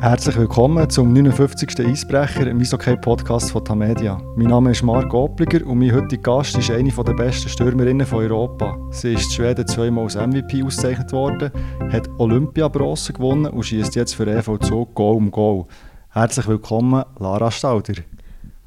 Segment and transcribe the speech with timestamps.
[0.00, 1.86] Herzlich willkommen zum 59.
[1.86, 4.18] Eisbrecher im Eishockey-Podcast von Tamedia.
[4.34, 8.20] Mein Name ist Marc Obliger und mein heutiger Gast ist eine der besten Stürmerinnen von
[8.20, 8.78] Europa.
[8.92, 11.50] Sie ist in Schweden zweimal als MVP ausgezeichnet worden,
[11.92, 15.66] hat Olympiabronze gewonnen und schießt jetzt für EV Zug Goal um Goal.
[16.08, 18.00] Herzlich willkommen, Lara Stauder.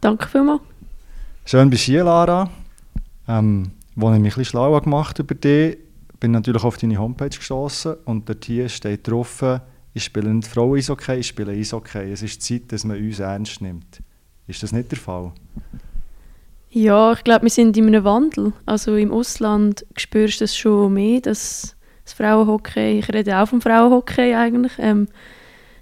[0.01, 0.61] Danke vielmals.
[1.45, 2.47] Schön bist du hier, Lara.
[3.27, 5.79] Ähm, als ich mich ein bisschen schlau gemacht über dich,
[6.19, 9.41] bin ich natürlich auf deine Homepage gestoßen und dort hier steht drauf,
[9.93, 12.11] ich spiele nicht Frauen-Eishockey, ich spiele Eishockey.
[12.11, 14.01] Es ist Zeit, dass man uns ernst nimmt.
[14.47, 15.31] Ist das nicht der Fall?
[16.71, 18.53] Ja, ich glaube, wir sind in einem Wandel.
[18.65, 23.61] Also im Ausland spürst du das schon mehr, dass das Frauenhockey, ich rede auch vom
[23.61, 25.07] Frauenhockey eigentlich, ähm,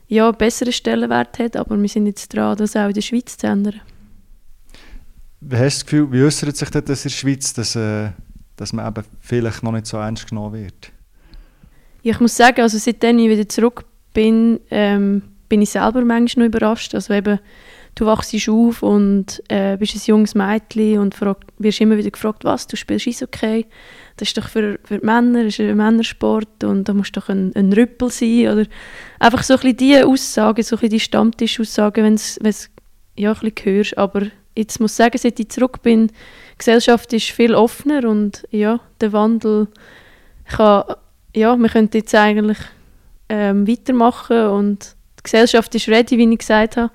[0.07, 3.47] ja, besseren Stellenwert hat, aber wir sind jetzt dran, das auch in der Schweiz zu
[3.47, 3.79] ändern.
[5.39, 8.09] Wie hast du das Gefühl, wie äußert sich das in der Schweiz, dass, äh,
[8.57, 10.91] dass man eben vielleicht noch nicht so ernst genommen wird?
[12.03, 16.47] Ja, ich muss sagen, also seitdem ich wieder zurück bin, ähm, bin ich selber manchmal
[16.47, 16.95] noch überrascht.
[16.95, 17.39] Also eben,
[17.95, 22.43] du wachst auf und äh, bist ein junges Mädchen und frag, wirst immer wieder gefragt,
[22.43, 23.65] was, du spielst Eishockey?
[24.17, 27.29] Das ist doch für, für Männer, das ist ein Männersport und da musst du doch
[27.29, 28.47] ein, ein Rüppel sein.
[28.47, 28.65] Oder
[29.19, 32.69] einfach so ein bisschen diese Aussagen, so ein bisschen die Stammtischaussagen, wenn es
[33.15, 33.97] ja, ein bisschen hörst.
[33.97, 36.13] Aber jetzt muss ich sagen, seit ich zurück bin, die
[36.57, 39.67] Gesellschaft ist viel offener und ja, der Wandel
[40.45, 40.83] kann,
[41.35, 42.57] ja, wir könnten jetzt eigentlich
[43.31, 46.91] ähm, weitermachen und die Gesellschaft ist ready, wie ich gesagt habe.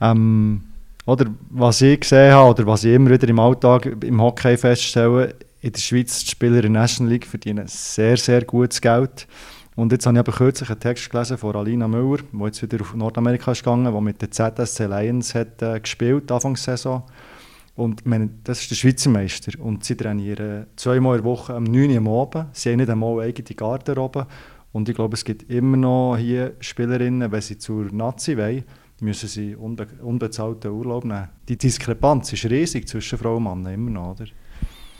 [0.00, 0.62] Ähm,
[1.04, 5.34] oder was ich gesehen habe, oder was ich immer wieder im Alltag im Hockey feststelle,
[5.60, 9.26] in der Schweiz die Spieler in der National League verdienen sehr, sehr gutes Geld.
[9.74, 12.80] Und jetzt habe ich aber kürzlich einen Text gelesen von Alina Müller, die jetzt wieder
[12.80, 17.02] auf Nordamerika ist gegangen, die mit der ZSC Lions hat, äh, gespielt Anfangssaison.
[17.74, 19.52] Und meine, das ist der Schweizer Meister.
[19.58, 22.46] Und sie trainieren zweimal in der Woche am 9 Uhr am Abend.
[22.54, 24.26] Sie haben nicht einmal eigene Garderobe.
[24.72, 28.64] Und ich glaube, es gibt immer noch hier Spielerinnen, wenn sie zur Nazi wollen,
[29.00, 31.28] müssen sie unbe unbezahlten Urlaub nehmen.
[31.48, 34.26] Die Diskrepanz ist riesig zwischen Frau und Mann, immer noch, oder?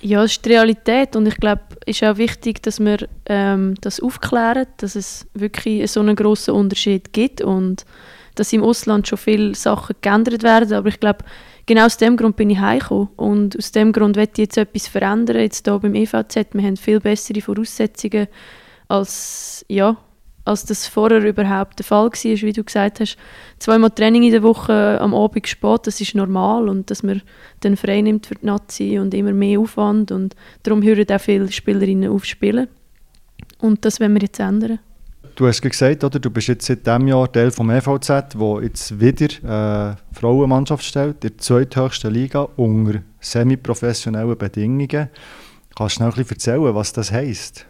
[0.02, 3.76] Ja, das ist die Realität und ich glaube, es ist auch wichtig, dass wir ähm,
[3.80, 7.86] das aufklären, dass es wirklich so einen grossen Unterschied gibt und
[8.34, 11.24] dass im Ausland schon viele Sachen geändert werden, aber ich glaube,
[11.66, 14.88] genau aus dem Grund bin ich heimgekommen und aus dem Grund werde ich jetzt etwas
[14.88, 18.26] verändern, jetzt hier beim EVZ, wir haben viel bessere Voraussetzungen
[18.92, 19.96] als, ja,
[20.44, 23.16] als das vorher überhaupt der Fall war, wie du gesagt hast.
[23.58, 27.22] Zweimal Training in der Woche am Abend spät, das ist normal und dass man
[27.60, 31.50] dann frei nimmt für die Nazi und immer mehr Aufwand und darum hören auch viele
[31.50, 32.68] Spielerinnen auf spielen.
[33.60, 34.78] Und das wollen wir jetzt ändern.
[35.36, 39.00] Du hast gesagt, oder, du bist jetzt seit diesem Jahr Teil vom EVZ, wo jetzt
[39.00, 45.08] wieder äh, Frauenmannschaft stellt, in der zweithöchsten Liga unter semi-professionellen Bedingungen.
[45.74, 47.64] Kannst du noch ein bisschen erzählen, was das heisst?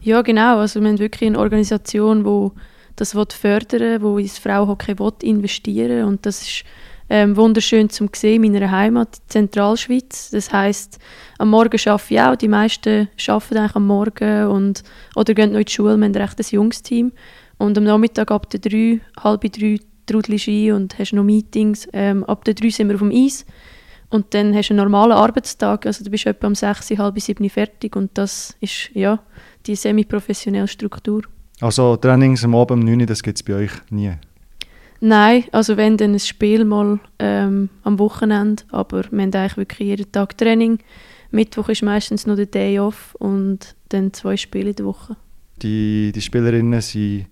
[0.00, 0.58] Ja, genau.
[0.58, 2.60] Also wir haben wirklich eine Organisation, die
[2.96, 6.64] das fördern will, die ins Frauenhockey investieren und das ist
[7.10, 10.30] ähm, wunderschön zu sehen in meiner Heimat, in Zentralschweiz.
[10.30, 10.98] Das heißt,
[11.38, 12.36] am Morgen arbeite ich auch.
[12.36, 14.82] Die meisten arbeiten eigentlich am Morgen und,
[15.14, 15.96] oder gehen noch in die Schule.
[15.96, 17.12] Wir haben ein recht junges Team.
[17.56, 21.88] Und am Nachmittag ab der drei, halb drei trudelst ein und hast noch Meetings.
[21.92, 23.46] Ähm, ab der drei sind wir auf dem Eis.
[24.10, 25.86] Und dann hast du einen normalen Arbeitstag.
[25.86, 27.96] Also du bist etwa um sechs, halb sieben fertig.
[27.96, 29.20] Und das ist, ja,
[29.66, 31.22] die semi-professionelle Struktur.
[31.60, 34.12] Also Trainings am Abend um 9 Uhr, das gibt es bei euch nie?
[35.00, 39.88] Nein, also wenn dann ein Spiel mal ähm, am Wochenende, aber wir haben eigentlich wirklich
[39.88, 40.78] jeden Tag Training.
[41.30, 45.16] Mittwoch ist meistens noch der Day off und dann zwei Spiele in der Woche.
[45.62, 47.26] Die, die Spielerinnen sind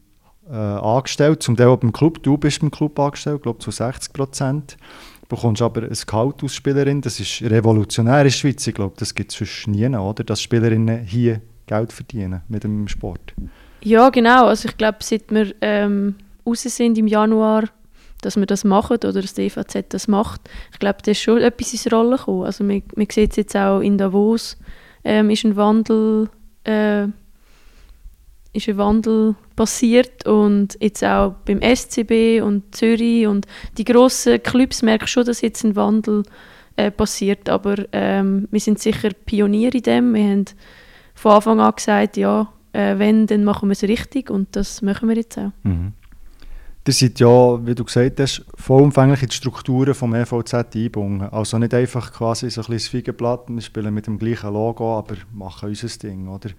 [0.48, 2.22] äh, angestellt, zum Teil beim Club.
[2.22, 4.76] Du bist beim Club angestellt, glaube zu 60 Prozent.
[5.22, 8.64] Du bekommst aber ein Gehalt als Spielerin, das ist revolutionär in der Schweiz.
[8.66, 10.22] Ich glaube, das gibt es sonst nie, oder?
[10.22, 13.34] Dass Spielerinnen hier Geld verdienen mit dem Sport.
[13.82, 14.46] Ja, genau.
[14.46, 16.16] Also ich glaube, seit wir ähm,
[16.46, 17.64] raus sind im Januar,
[18.22, 20.40] dass wir das machen oder dass der EVZ das macht,
[20.72, 22.44] ich glaube, da ist schon etwas ins Rollen gekommen.
[22.44, 24.56] Also man, man sieht es jetzt auch in Davos,
[25.04, 26.28] ähm, ist ein Wandel
[26.64, 27.06] äh,
[28.56, 33.46] ist ein Wandel passiert und jetzt auch beim SCB und Zürich und
[33.76, 36.22] die grossen Clubs merken schon, dass jetzt ein Wandel
[36.76, 40.14] äh, passiert, aber ähm, wir sind sicher Pionier in dem.
[40.14, 40.44] Wir haben
[41.16, 45.08] von Anfang an gesagt, ja, äh, wenn, dann machen wir es richtig und das machen
[45.08, 45.50] wir jetzt auch.
[45.64, 45.92] Mhm.
[46.86, 51.28] Ihr seid ja, wie du gesagt hast, vollumfänglich in die Strukturen des EVZ eingebunden.
[51.30, 55.16] Also nicht einfach quasi so ein bisschen Feigenblatt, wir spielen mit dem gleichen Logo, aber
[55.32, 56.50] machen unser Ding, oder?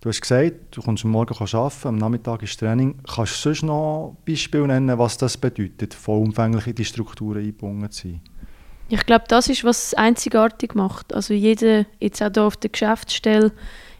[0.00, 3.00] Du hast gesagt, du kommst am Morgen arbeiten, am Nachmittag ist Training.
[3.12, 8.08] Kannst du sonst noch Beispiele nennen, was das bedeutet, vollumfänglich in die Strukturen eingebunden zu
[8.08, 8.20] sein?
[8.90, 11.14] Ich glaube, das ist, was es einzigartig macht.
[11.14, 13.52] Also jeder, jetzt auch hier auf der Geschäftsstelle,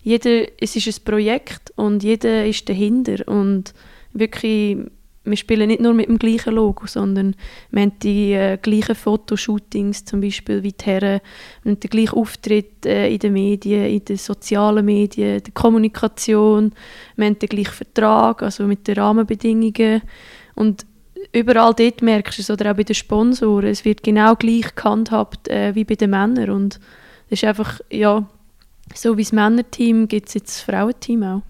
[0.03, 3.29] jeder, es ist ein Projekt und jeder ist dahinter.
[3.29, 3.75] Und
[4.15, 4.79] wirklich,
[5.25, 7.37] wir spielen nicht nur mit dem gleichen Logo, sondern
[7.71, 11.21] wir haben die äh, gleichen Fotoshootings, zum Beispiel wie die Herren,
[11.63, 16.73] wir haben den gleichen Auftritt äh, in den Medien, in den sozialen Medien, der Kommunikation,
[17.17, 20.01] wir haben den gleichen Vertrag, also mit den Rahmenbedingungen.
[20.55, 20.87] Und
[21.33, 25.49] überall dort merkst du es, oder auch bei den Sponsoren, es wird genau gleich gehandhabt
[25.49, 26.81] äh, wie bei den Männern und
[27.31, 28.27] das ist einfach, ja,
[28.95, 31.43] so wie das Männerteam gibt es jetzt das Frauenteam auch.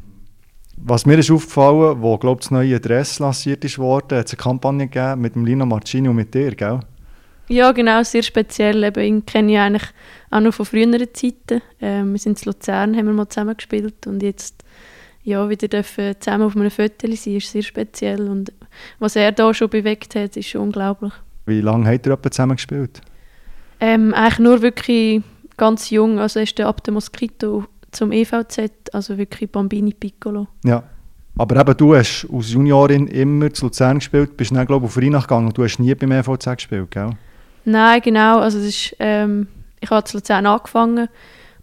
[0.77, 4.43] Was mir ist aufgefallen, wo glaub, das neue Dress lanciert ist worden, hat es eine
[4.43, 6.81] Kampagne gegeben mit dem Lino Marcini und mit dir, gell?
[7.49, 8.85] Ja, genau, sehr speziell.
[8.85, 9.91] Eben, ihn kenne ich eigentlich
[10.31, 11.63] auch noch von früheren Zeiten.
[11.81, 14.63] Ähm, wir sind in Luzern, haben wir mal zusammen gespielt und jetzt
[15.25, 18.29] ja, wieder dürfen zusammen auf einem Foto sein, ist sehr speziell.
[18.29, 18.53] Und
[18.99, 21.13] was er da schon bewegt hat, ist schon unglaublich.
[21.47, 23.01] Wie lange habt ihr zusammen gespielt?
[23.81, 25.23] Ähm, eigentlich nur wirklich
[25.57, 30.49] ganz jung, also ist ab dem Moskito zum EVZ, also wirklich Bambini Piccolo.
[30.65, 30.85] Ja,
[31.39, 34.99] aber eben du hast als Juniorin immer zu Luzern gespielt, bist dann glaube ich auf
[34.99, 37.11] Rheinach gegangen und du hast nie beim EVZ gespielt, gell?
[37.65, 39.47] Nein, genau, also das ist, ähm,
[39.81, 41.09] ich habe zu Luzern angefangen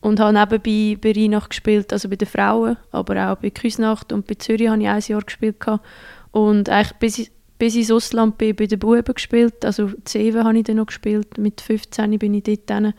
[0.02, 4.28] und habe nebenbei bei Rheinach gespielt, also bei den Frauen, aber auch bei Küsnacht und
[4.28, 5.86] bei Zürich habe ich ein Jahr gespielt gehabt.
[6.36, 10.58] Und eigentlich bis ich, bis ins Ausland bin, bei den Buben gespielt, also 7 habe
[10.58, 12.94] ich dann noch gespielt, mit 15 bin ich dort hin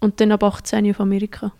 [0.00, 1.52] und dann ab 18 auf Amerika.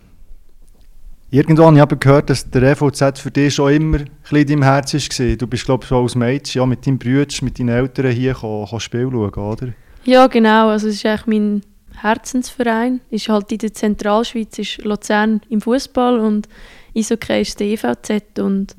[1.31, 4.63] Irgendwo habe ich gehört, dass der EVZ für dich schon immer ein bisschen in deinem
[4.65, 5.37] Herz war.
[5.37, 8.35] Du bist, glaube ich, schon als Mädchen ja, mit deinem Bruder, mit deinen Eltern hier
[8.35, 9.69] kann, kann Spiel schauen, oder?
[10.05, 10.71] Ja, genau.
[10.71, 11.63] Also es ist eigentlich mein
[11.95, 13.01] Herzensverein.
[13.11, 16.49] Ist halt in der Zentralschweiz ist Luzern im Fußball und
[16.97, 18.75] Eishockey ist der EVZ und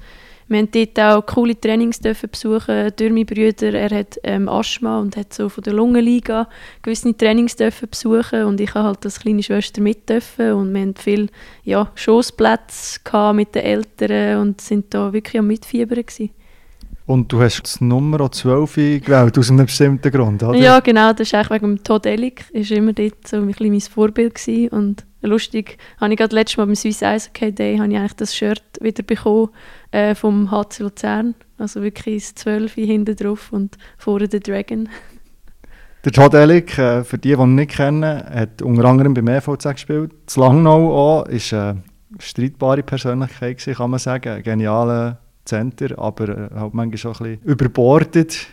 [0.53, 3.73] wir haben dort auch coole Trainings dürfen besuchen durch meine Brüder.
[3.73, 6.47] Er hat ähm, Asthma und hat so von der Lungenliga
[6.83, 10.81] gewisse Trainings dürfen besuchen und ich habe halt als kleine Schwester mit dürfen und wir
[10.81, 11.27] hatten viele
[11.63, 13.00] ja, Schossplätze
[13.33, 16.29] mit den Eltern und sind da wirklich am Mitfiebern gewesen.
[17.05, 20.57] Und du hast das Nummer 12 gewählt, aus einem bestimmten Grund, oder?
[20.57, 21.11] Ja, genau.
[21.11, 22.45] Das ist eigentlich wegen dem Todd Ellick.
[22.53, 24.35] Er war immer dort so ein bisschen mein Vorbild.
[24.35, 24.69] Gewesen.
[24.69, 28.13] Und lustig, habe ich gerade letztes Mal beim Swiss Ice Hockey Day habe ich eigentlich
[28.13, 29.49] das Shirt wieder bekommen
[29.91, 31.35] äh, vom HC Luzern.
[31.57, 34.89] Also wirklich das 12 hinten drauf und vorne der Dragon.
[36.05, 39.63] Der Todd Ellick, äh, für die, die ihn nicht kennen, hat unter anderem beim EVZ
[39.71, 40.11] gespielt.
[40.25, 41.81] Das Langnau auch, ist eine
[42.19, 44.33] streitbare Persönlichkeit, kann man sagen.
[44.33, 48.47] Ein genialer Center, aber äh, halt manchmal schon ein bisschen überbordet.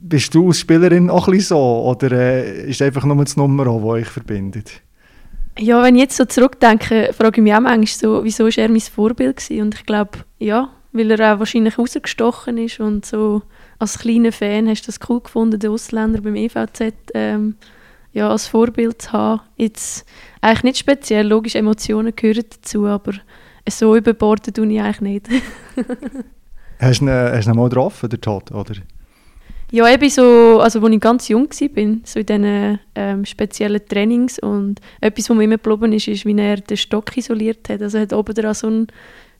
[0.00, 1.84] Bist du als Spielerin auch ein bisschen so?
[1.84, 4.80] Oder äh, ist einfach nur das Nummer, das euch verbindet?
[5.58, 8.68] Ja, wenn ich jetzt so zurückdenke, frage ich mich auch manchmal so, wieso war er
[8.68, 9.62] mein Vorbild gewesen?
[9.62, 13.42] Und ich glaube, ja, weil er auch wahrscheinlich rausgestochen ist und so
[13.78, 17.56] als kleiner Fan hast du das cool gefunden, den Ausländer beim EVZ ähm,
[18.12, 19.42] ja, als Vorbild zu haben.
[19.56, 20.06] Jetzt
[20.40, 23.12] eigentlich nicht speziell, logisch, Emotionen gehören dazu, aber
[23.68, 25.28] so überbordet tue ich eigentlich nicht.
[27.00, 28.74] ihn, hast du ihn mal getroffen, der Todd, oder?
[29.74, 34.38] Ja, eben so, also als ich ganz jung war, so in diesen ähm, speziellen Trainings
[34.38, 37.82] und etwas, was mir immer geblieben ist, ist, wie er den Stock isoliert hat.
[37.82, 38.86] Also er hat oben dran so einen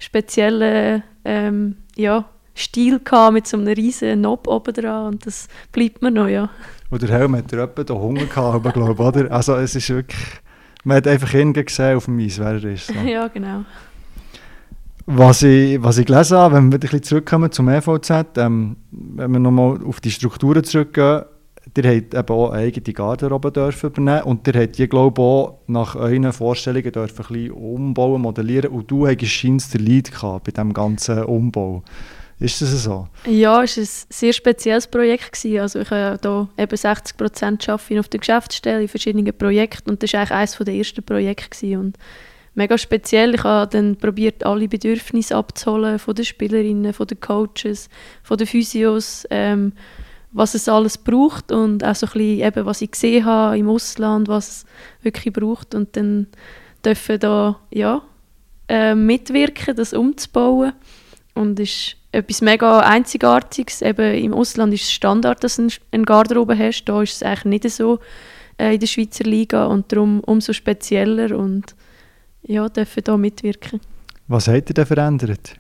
[0.01, 6.03] speziellen ähm, ja, Stil gehabt, mit so einem riesen Knob oben dran und das bleibt
[6.03, 6.51] mir noch, ja.
[6.91, 9.31] Und der Helm hat etwa den Hunger gehabt, glaube ich, oder?
[9.31, 10.21] Also es ist wirklich,
[10.83, 12.89] man hat einfach ihn gesehen auf dem Eis, wer er ist.
[12.89, 12.95] So.
[13.07, 13.65] ja, genau.
[15.07, 19.33] Was ich, was ich gelesen habe, wenn wir ein bisschen zurückkommen zum EVZ, ähm, wenn
[19.33, 21.25] wir nochmal auf die Strukturen zurückgehen,
[21.77, 25.25] ihr habt eben auch eine eigene Garderobe dürfen übernehmen und ihr habt die, glaube ich,
[25.25, 30.11] auch nach euren Vorstellungen dürfen ein bisschen umbauen, modellieren und du hast scheinbar den Lead
[30.11, 31.83] gehabt bei diesem ganzen Umbau.
[32.41, 33.07] Ist das so?
[33.27, 35.33] Ja, es war ein sehr spezielles Projekt.
[35.33, 35.61] Gewesen.
[35.61, 40.13] Also ich habe hier eben 60 Prozent auf der Geschäftsstelle in verschiedenen Projekten und das
[40.13, 41.51] war eigentlich eines der ersten Projekte.
[41.51, 41.81] Gewesen.
[41.81, 41.99] Und
[42.55, 43.35] mega speziell.
[43.35, 47.89] Ich habe dann probiert, alle Bedürfnisse abzuholen von den Spielerinnen, von den Coaches,
[48.23, 49.73] von den Physios, ähm,
[50.33, 53.69] was es alles braucht und auch so ein bisschen eben, was ich gesehen habe im
[53.69, 54.67] Ausland, was es
[55.03, 56.27] wirklich braucht und dann
[56.85, 58.03] dürfen da ja
[58.69, 60.73] äh, mitwirken, das umzubauen
[61.35, 63.83] und ist etwas mega Einzigartiges.
[63.83, 66.85] Eben im Ausland ist es Standard, dass du eine Garderobe hast.
[66.85, 67.99] Da ist es eigentlich nicht so
[68.59, 71.75] äh, in der Schweizer Liga und darum umso spezieller und
[72.47, 73.81] ja, dürfen hier mitwirken.
[74.29, 75.57] Was hat ihr denn verändert?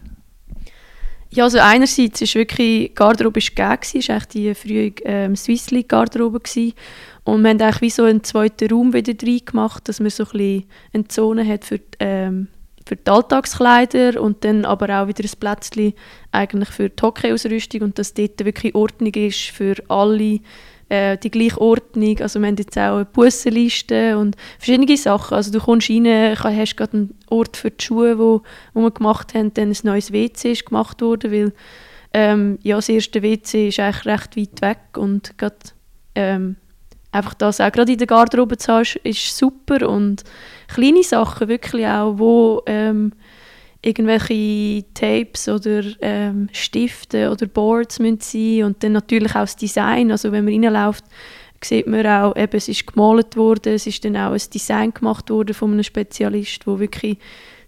[1.31, 5.89] Ja, also einerseits ist wirklich, die Garderobe war gegeben, war die frühe ähm, Swiss League
[5.89, 6.75] Garderobe gewesen.
[7.25, 10.25] Und wir haben eigentlich wie so einen zweiten Raum wieder rein gemacht, dass man so
[10.25, 12.49] ein bisschen eine Zone hat für die, ähm,
[12.87, 15.95] für die Alltagskleider und dann aber auch wieder ein Plätzchen
[16.31, 20.39] eigentlich für die Hockeyausrüstung und dass dort wirklich Ordnung ist für alle
[20.89, 22.21] äh, die gleiche Ordnung.
[22.21, 25.35] Also wir haben jetzt auch eine Bussenliste und verschiedene Sachen.
[25.35, 29.35] Also du kommst rein, hast gerade einen Ort für die Schuhe, wo, wo wir gemacht
[29.35, 31.53] haben, dann ein neues WC ist gemacht worden, weil
[32.13, 35.75] ähm, ja, das erste WC ist eigentlich recht weit weg und grad,
[36.15, 36.57] ähm,
[37.11, 40.23] einfach das auch gerade in der Garderobe zu haben, ist, ist, super und
[40.69, 43.13] kleine Sachen wirklich auch, wo ähm,
[43.85, 50.11] irgendwelche Tapes oder ähm, Stifte oder Boards müssen sein und dann natürlich auch das Design,
[50.11, 51.05] also wenn man reinläuft,
[51.63, 55.31] sieht man auch, eben, es ist gemalt worden, es ist dann auch ein Design gemacht
[55.31, 57.19] worden von einem Spezialist, wo wirklich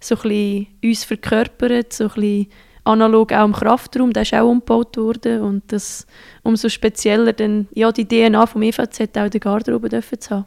[0.01, 2.47] so ein bisschen uns verkörpert, so ein bisschen
[2.85, 6.07] analog auch im Kraftraum, der ist auch umgebaut worden und das
[6.43, 10.45] umso spezieller dann ja, die DNA vom EVZ auch in der Garderobe dürfen zu haben.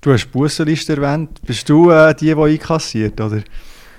[0.00, 1.40] Du hast Bussenliste erwähnt.
[1.46, 3.42] Bist du äh, die, die einkassiert, oder?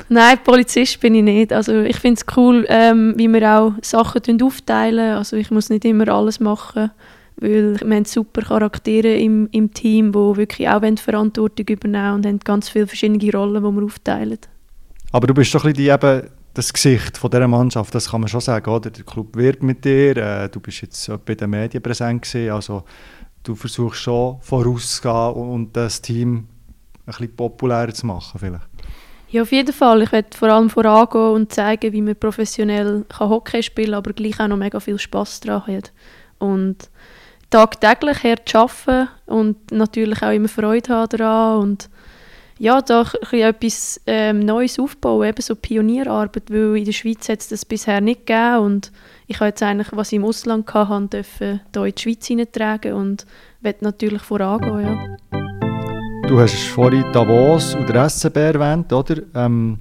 [0.07, 1.53] Nein, Polizist bin ich nicht.
[1.53, 5.17] Also ich finde es cool, ähm, wie wir auch Sachen aufteilen.
[5.17, 6.91] Also ich muss nicht immer alles machen,
[7.37, 12.39] weil wir haben super Charaktere im, im Team, die wirklich auch Verantwortung übernehmen und haben
[12.39, 14.39] ganz viele verschiedene Rollen, die wir aufteilen.
[15.11, 18.27] Aber du bist doch ein die, eben das Gesicht von dieser Mannschaft, das kann man
[18.27, 18.69] schon sagen.
[18.69, 18.89] Oder?
[18.89, 22.83] Der Club wird mit dir, äh, du bist jetzt bei den Medien präsent gewesen, also
[23.43, 26.47] du versuchst schon vorauszugehen und das Team ein
[27.05, 28.74] bisschen populärer zu machen vielleicht.
[29.35, 30.01] Ja, auf jeden Fall.
[30.01, 34.39] Ich werde vor allem vorangehen und zeigen, wie man professionell Hockey spielen kann, aber gleich
[34.39, 35.91] auch noch mega viel Spass daran hat.
[36.39, 36.89] Und
[37.49, 41.89] tagtäglich hart arbeiten und natürlich auch immer Freude haben daran und
[42.59, 47.49] ja, da etwas ähm, Neues aufbauen, eben so Pionierarbeit, weil in der Schweiz hat es
[47.49, 48.93] das bisher nicht gegeben und
[49.27, 53.25] ich habe jetzt eigentlich, was ich im Ausland hatte, hier in die Schweiz hineintragen und
[53.59, 55.17] werde natürlich vorangehen, ja.
[56.27, 59.21] Du hast vorhin Davos und der SCB erwähnt, oder?
[59.35, 59.77] Ähm,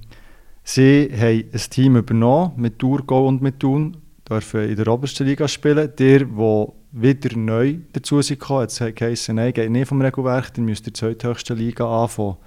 [0.63, 3.97] sie haben ein Team übernommen mit Thurgau und mit Thun,
[4.29, 5.91] dürfen in der obersten Liga spielen.
[5.97, 10.85] Der, der wieder neu dazu gekommen, jetzt heisst nein, geht nicht vom Regelwerk, dann müsst
[10.85, 12.37] ihr die zweithöchste Liga anfangen.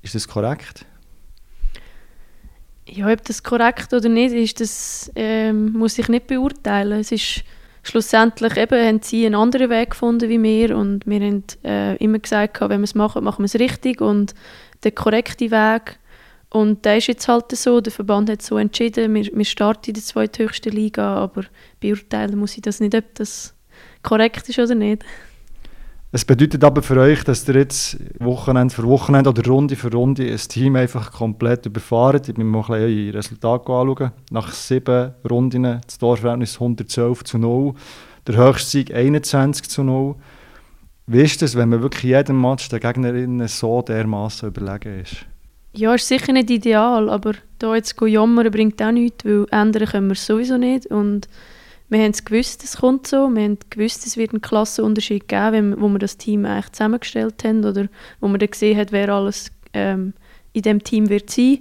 [0.00, 0.86] Ist das korrekt?
[2.88, 7.00] Ja, ob das korrekt oder nicht ist, das ähm, muss ich nicht beurteilen.
[7.00, 7.44] Es ist
[7.82, 12.18] schlussendlich eben, haben sie einen anderen Weg gefunden wie wir und wir haben äh, immer
[12.18, 14.34] gesagt, wenn wir es machen, machen wir es richtig und
[14.84, 15.98] der korrekte Weg
[16.52, 19.94] und der ist jetzt halt so, der Verband hat so entschieden, wir, wir starten in
[19.94, 21.44] der zweithöchsten Liga, aber
[21.80, 23.54] beurteilen muss ich das nicht, ob das
[24.02, 25.02] korrekt ist oder nicht.
[26.14, 30.30] Es bedeutet aber für euch, dass ihr jetzt Wochenende für Wochenende oder Runde für Runde
[30.30, 32.28] ein Team einfach komplett überfahrt.
[32.28, 34.12] Ich bin mal eure Resultate anschauen.
[34.30, 37.72] Nach sieben Runden das Torverhältnis 112 zu 0.
[38.26, 40.16] Der höchste Sieg 21 zu 0.
[41.06, 45.24] Wie ist es, wenn man wirklich jeden Match der Gegnerin so dermaßen überlegen ist?
[45.72, 50.08] Ja, ist sicher nicht ideal, aber da jetzt jammern bringt auch nichts, weil ändern können
[50.08, 50.88] wir es sowieso nicht.
[50.88, 51.26] Und
[51.92, 53.28] wir haben es gewusst, es kommt so.
[53.28, 57.64] Wir haben gewusst, es wird einen Klassenunterschied geben, wo wir das Team eigentlich zusammengestellt haben
[57.66, 57.88] oder
[58.20, 60.14] wo man dann gesehen hat, wer alles ähm,
[60.54, 61.58] in dem Team wird sein.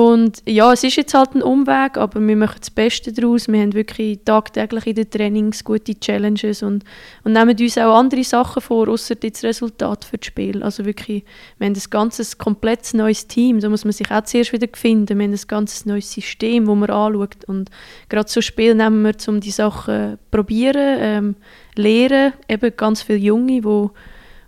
[0.00, 3.48] Und ja, es ist jetzt halt ein Umweg, aber wir machen das Beste daraus.
[3.48, 6.84] Wir haben wirklich tagtäglich in den Trainings gute Challenges und,
[7.22, 10.62] und nehmen uns auch andere Sachen vor, außer das Resultat für das Spiel.
[10.62, 11.24] Also wirklich,
[11.58, 15.18] wir haben ein ganzes, komplett neues Team, da muss man sich auch zuerst wieder finden.
[15.18, 17.70] Wir haben ein ganz neues System, das man anschaut und
[18.08, 21.36] gerade so Spiel nehmen wir, um die Sachen zu probieren, ähm,
[21.74, 23.90] lernen, eben ganz viele Junge, die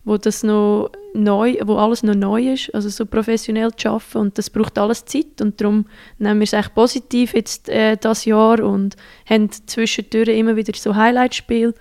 [0.05, 4.39] wo das noch neu, wo alles noch neu ist, also so professionell zu arbeiten und
[4.39, 5.87] das braucht alles Zeit und darum
[6.19, 8.97] nehmen wir es echt positiv jetzt äh, das Jahr und
[9.29, 11.75] haben zwischendurch immer wieder so Highlight-Spiele,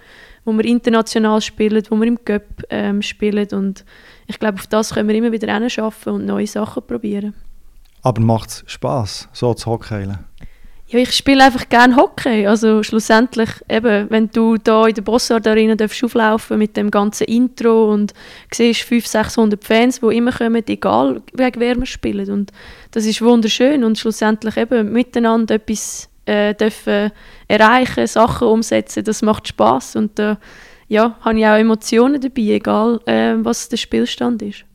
[0.45, 3.85] wo wir international spielen, wo wir im Cup ähm, spielen und
[4.27, 7.33] ich glaube, auf das können wir immer wieder arbeiten und neue Sachen probieren.
[8.03, 10.19] Aber macht es Spass, so zu hockeyen?
[10.91, 12.45] Ja, ich spiele einfach gerne Hockey.
[12.45, 17.23] Also schlussendlich, eben, wenn du da in der Bossard Arena darfst auflaufen mit dem ganzen
[17.27, 18.13] Intro und
[18.53, 22.29] siehst 500, 600 Fans, die immer kommen, egal wegen wer wir spielen.
[22.29, 22.51] Und
[22.91, 27.11] das ist wunderschön und schlussendlich eben miteinander etwas äh, dürfen
[27.47, 30.35] erreichen, Sachen umsetzen, das macht Spaß und da äh,
[30.89, 34.65] ja, habe ich auch Emotionen dabei, egal äh, was der Spielstand ist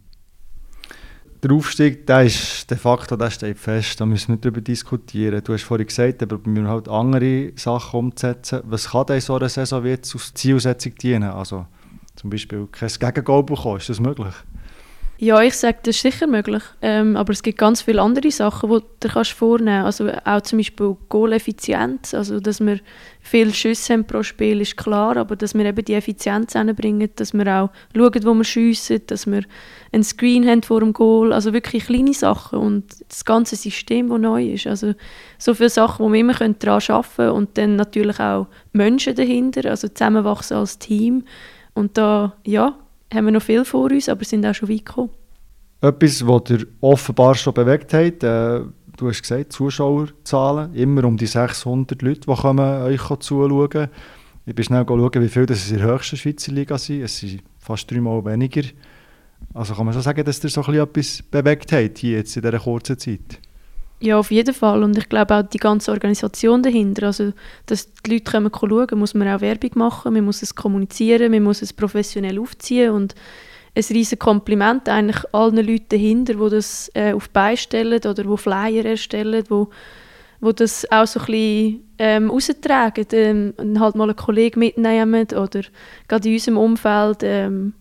[1.42, 5.42] der Aufstieg, der ist de facto, der steht fest, da müssen wir nicht darüber diskutieren.
[5.44, 8.60] Du hast vorhin gesagt, aber wir müssen halt andere Sachen umsetzen.
[8.64, 11.30] Was kann denn so eine Saison jetzt als Zielsetzung dienen?
[11.30, 11.66] Also
[12.16, 14.34] zum Beispiel kein Gegengol bekommen, ist das möglich?
[15.18, 16.62] Ja, ich sage, das ist sicher möglich.
[16.82, 20.02] Ähm, aber es gibt ganz viele andere Sachen, die du kannst vornehmen kannst.
[20.02, 22.12] Also auch zum Beispiel Goal-Effizienz.
[22.12, 22.80] Also, dass wir
[23.20, 25.16] viele Schüsse haben pro Spiel, ist klar.
[25.16, 29.26] Aber dass wir eben die Effizienz hinbringen, dass wir auch schauen, wo wir schiessen, dass
[29.26, 29.42] wir
[29.90, 31.32] ein Screen haben vor dem Goal.
[31.32, 32.58] Also wirklich kleine Sachen.
[32.58, 34.66] Und das ganze System, das neu ist.
[34.66, 34.94] Also
[35.38, 37.30] so viele Sachen, wo wir immer daran arbeiten können.
[37.30, 39.70] Und dann natürlich auch Menschen dahinter.
[39.70, 41.24] Also zusammenwachsen als Team.
[41.72, 42.76] Und da, ja,
[43.12, 45.10] haben wir noch viel vor uns, aber sind auch schon weit gekommen.
[45.80, 48.60] Etwas, was ihr offenbar schon bewegt hat, äh,
[48.96, 53.88] du hast gesagt, Zuschauerzahlen, immer um die 600 Leute, die euch zuschauen.
[54.46, 57.02] Ich bin schnell schauen, wie viel das in der höchsten Schweizer Liga sind.
[57.02, 58.62] Es sind fast dreimal weniger.
[59.52, 62.58] Also kann man schon sagen, dass ihr so etwas bewegt hat, hier jetzt in dieser
[62.58, 63.40] kurzen Zeit?
[63.98, 64.82] Ja, auf jeden Fall.
[64.82, 67.06] Und ich glaube auch die ganze Organisation dahinter.
[67.06, 67.32] Also,
[67.64, 71.42] dass die Leute kommen schauen, muss man auch Werbung machen, man muss es kommunizieren, man
[71.42, 73.14] muss es professionell aufziehen und
[73.74, 78.84] ein riesiges Kompliment eigentlich allen Leuten dahinter, die das äh, auf beistellen oder die Flyer
[78.84, 79.68] erstellen, wo
[80.40, 85.62] wo das auch so ein bisschen ähm, raustragen ähm, halt mal einen Kollegen mitnehmen oder
[86.08, 87.72] gerade in unserem Umfeld ähm,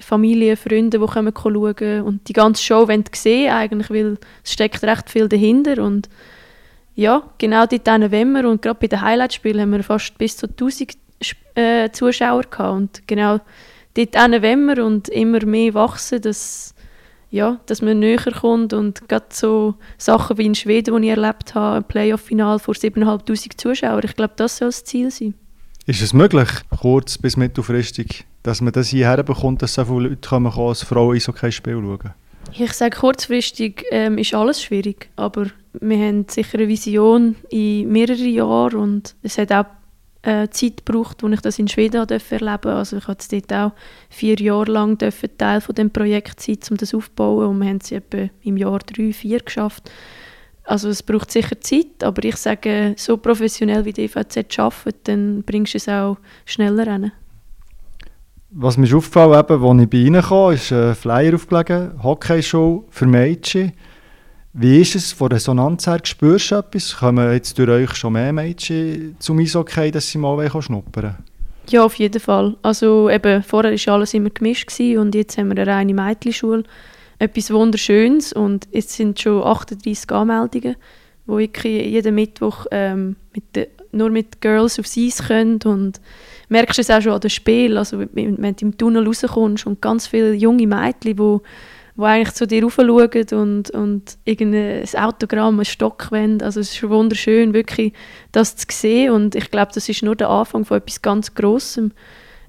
[0.00, 4.82] Familie, Freunde, die kommen schauen und die ganze Show wollen sehen eigentlich, weil es steckt
[4.82, 6.08] recht viel dahinter und
[6.94, 10.46] ja, genau dort wollen wir und gerade bei den Highlight-Spielen haben wir fast bis zu
[10.46, 10.96] 1000
[11.54, 13.40] äh, Zuschauer gehabt und genau
[13.94, 16.74] dort wollen wir und immer mehr wachsen, dass,
[17.30, 21.54] ja, dass man näher kommt und gerade so Sachen wie in Schweden, die ich erlebt
[21.54, 25.34] habe, ein Playoff-Final vor 7'500 Zuschauern, ich glaube, das soll das Ziel sein.
[25.86, 26.48] Ist es möglich,
[26.80, 31.18] kurz- bis mittelfristig, dass man das hierher bekommt, dass so viele Leute kommen als Frauen
[31.18, 32.14] so kein Spiel schauen?
[32.52, 35.46] Ich sage, kurzfristig ähm, ist alles schwierig, aber
[35.80, 39.64] wir haben sicher eine Vision in mehreren Jahren und es hat auch
[40.22, 42.74] äh, Zeit gebraucht, als ich das in Schweden erleben durfte.
[42.74, 43.72] Also ich durfte dort auch
[44.10, 47.90] vier Jahre lang Teil von dem Projekt sein, um das aufzubauen und wir haben es
[47.90, 49.90] etwa im Jahr drei, vier geschafft.
[50.64, 55.42] Also es braucht sicher Zeit, aber ich sage, so professionell wie die EVZ arbeitet, dann
[55.42, 57.12] bringst du es auch schneller hin.
[58.56, 63.04] Was mir ist aufgefallen, als ich bei Ihnen kam, ist ein Flyer aufgelegen, Hockeyshow für
[63.04, 63.72] Mädchen.
[64.52, 65.98] Wie ist es von Resonanz her?
[66.00, 66.96] Spürst du etwas?
[66.96, 71.16] Kommen jetzt durch euch schon mehr Mädchen zum Eishockey, dass sie mal schnuppern
[71.68, 72.56] Ja, auf jeden Fall.
[72.62, 76.62] Also eben, vorher war alles immer gemischt und jetzt haben wir eine reine Mädchenschule
[77.18, 80.76] etwas Wunderschönes und es sind schon 38 Anmeldungen,
[81.26, 86.00] wo ich jeden Mittwoch ähm, mit de, nur mit Girls aufs Eis können und
[86.48, 90.06] merkst es auch schon an dem Spiel, also wenn, du im Tunnel rauskommst und ganz
[90.06, 91.18] viele junge Mädchen, die
[91.96, 96.42] wo eigentlich zu dir raufschauen und, und irgendein Autogramm, einen Stock wollen.
[96.42, 97.92] Also es ist wunderschön, wirklich
[98.32, 101.92] das zu sehen und ich glaube, das ist nur der Anfang von etwas ganz Grossem.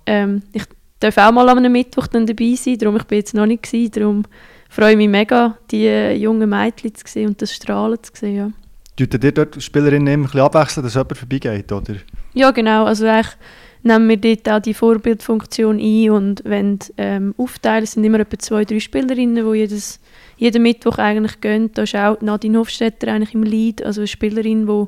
[0.08, 0.64] Ähm, ich
[1.00, 3.64] darf auch mal an einem Mittwoch dann dabei sein, darum ich bin jetzt noch nicht
[3.64, 4.24] gewesen, darum
[4.70, 8.36] freue mich mega, die jungen Mädchen zu sehen und das Strahlen zu sehen.
[8.36, 8.52] Ja.
[8.98, 11.96] Tut ihr dort Spielerinnen immer ein bisschen abwechseln, dass jemand vorbeigeht, oder?
[12.34, 12.86] Ja, genau.
[12.86, 13.36] Also eigentlich
[13.84, 18.66] nehmen wir dort auch die Vorbildfunktion ein und wenn ähm, aufteilen, sind immer etwa zwei,
[18.66, 20.00] drei Spielerinnen, die jedes,
[20.38, 21.72] jeden Mittwoch eigentlich gehen.
[21.74, 24.86] Da ist auch Nadine Hofstetter eigentlich im Lead, also eine Spielerin, die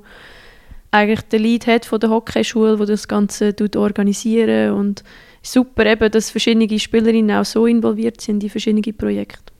[0.92, 5.04] eigentlich den Lead hat von der Hockeyschule, die das Ganze organisieren und
[5.42, 9.54] super eben, dass verschiedene Spielerinnen auch so involviert sind in verschiedene Projekte.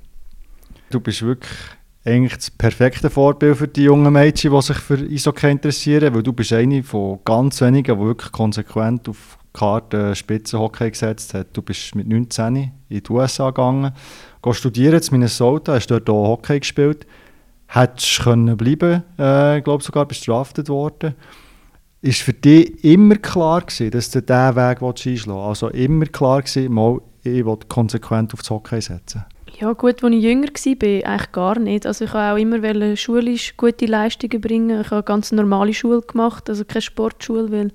[0.90, 1.52] Du bist wirklich
[2.08, 6.32] eigentlich das perfekte Vorbild für die jungen Mädchen, die sich für Eishockey interessieren, weil du
[6.32, 11.48] bist eine von ganz wenigen, die wirklich konsequent auf Karte Spitzenhockey gesetzt hat.
[11.54, 13.92] Du bist mit 19 in die USA gegangen,
[14.42, 17.06] gehst studieren in Minnesota, hast dort auch Hockey gespielt,
[17.68, 21.14] hättest können bleiben, äh, glaube sogar bestraftet worden.
[22.02, 25.28] Ist für dich immer klar gewesen, dass du diesen Weg einschlagen willst?
[25.28, 29.26] Also immer klar gewesen, mal, ich will konsequent auf das Hockey setzen?
[29.60, 31.88] Ja gut, als ich jünger war, eigentlich gar nicht.
[31.88, 34.82] Also ich wollte auch immer schulisch gute Leistungen bringen.
[34.82, 37.72] Ich habe eine ganz normale Schule gemacht, also keine Sportschule, weil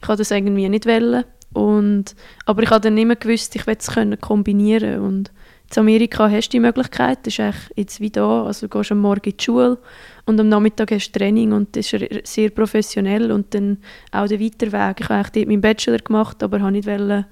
[0.00, 1.24] ich das irgendwie nicht wollen.
[1.52, 5.32] Und, aber ich habe dann immer gewusst, ich es kombinieren und
[5.74, 8.92] in Amerika hast du die Möglichkeit, das ist eigentlich jetzt wie da, also du gehst
[8.92, 9.78] am Morgen in die Schule
[10.26, 13.78] und am Nachmittag hast du Training und das ist sehr professionell und dann
[14.12, 15.00] auch der Weiterweg.
[15.00, 17.24] Ich habe dort meinen Bachelor gemacht, aber habe nicht wollen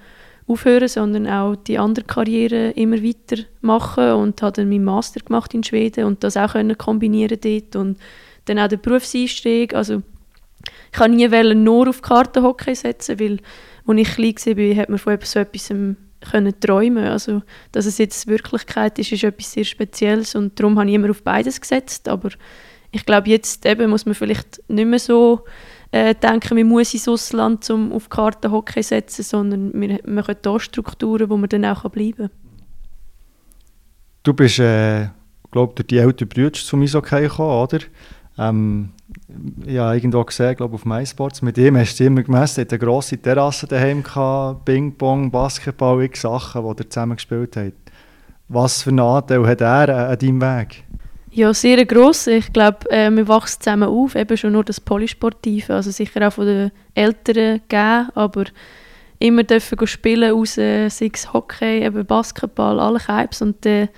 [0.46, 5.54] aufhören, sondern auch die andere Karriere immer weiter machen und habe dann meinen Master gemacht
[5.54, 7.98] in Schweden und das auch können kombinieren dort und
[8.44, 10.02] dann auch den Berufseinstieg, also
[10.86, 13.40] ich kann nie nur auf Kartenhockey setzen, weil
[13.86, 15.68] als ich klein war, hat man von so etwas
[16.24, 17.06] können träumen.
[17.06, 21.10] Also dass es jetzt Wirklichkeit ist, ist etwas sehr Spezielles und darum habe ich immer
[21.10, 22.30] auf beides gesetzt, aber
[22.90, 25.44] ich glaube, jetzt eben muss man vielleicht nicht mehr so
[25.94, 30.34] äh, denken, man muss ins Ausland um auf die Karte Hockey setzen, sondern wir machen
[30.42, 32.30] hier Strukturen, wo man dann auch bleiben kann.
[34.24, 35.06] Du bist, äh,
[35.52, 37.78] glaube durch die älteren Brüder zum Eishockey gekommen, oder?
[38.36, 38.90] Ähm,
[39.68, 43.16] habe irgendwo gesehen, glaube auf MySports, mit ihm hast du immer gemessen, er eine grosse
[43.18, 44.02] Terrasse daheim,
[44.64, 47.72] Ping-Pong, Basketball, x Sachen, die er zusammen gespielt hat.
[48.48, 50.82] Was für einen Anteil hat er an deinem Weg?
[51.36, 52.28] Ja, sehr gross.
[52.28, 56.32] Ich glaube, äh, wir wachsen zusammen auf, eben schon nur das Polysportive, also sicher auch
[56.32, 58.44] von den Eltern gegeben, aber
[59.18, 63.88] immer dürfen spielen raus, sei es Hockey, eben Basketball, alle Hypes und dann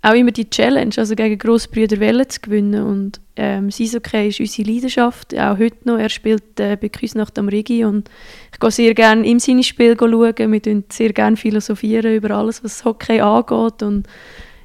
[0.00, 2.82] auch immer die Challenge, also gegen Grossbrüder Welle zu gewinnen.
[2.84, 5.98] Und ähm, Eishockey ist unsere Leidenschaft, auch heute noch.
[5.98, 8.08] Er spielt äh, bei Küsnacht am Rigi und
[8.50, 10.10] ich gehe sehr gerne ihm seine Spiele schauen.
[10.10, 13.82] Wir philosophieren sehr gerne über alles, was Hockey angeht.
[13.82, 14.08] Und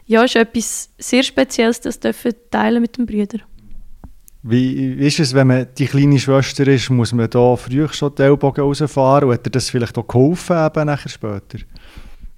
[0.07, 3.43] ja, es ist etwas sehr Spezielles, das dürfen teilen mit den Brüdern.
[4.41, 8.21] Wie ist es, wenn man die kleine Schwester ist, muss man da früh schon die
[8.21, 11.59] Ellbogen rausfahren und hat dir das vielleicht auch geholfen eben nachher später?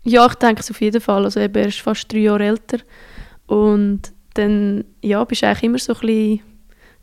[0.04, 1.24] Ja, ich denke es auf jeden Fall.
[1.24, 2.80] Also eben, er ist fast drei Jahre älter
[3.46, 4.02] und
[4.34, 6.42] dann ja, bist du eigentlich immer so ein bisschen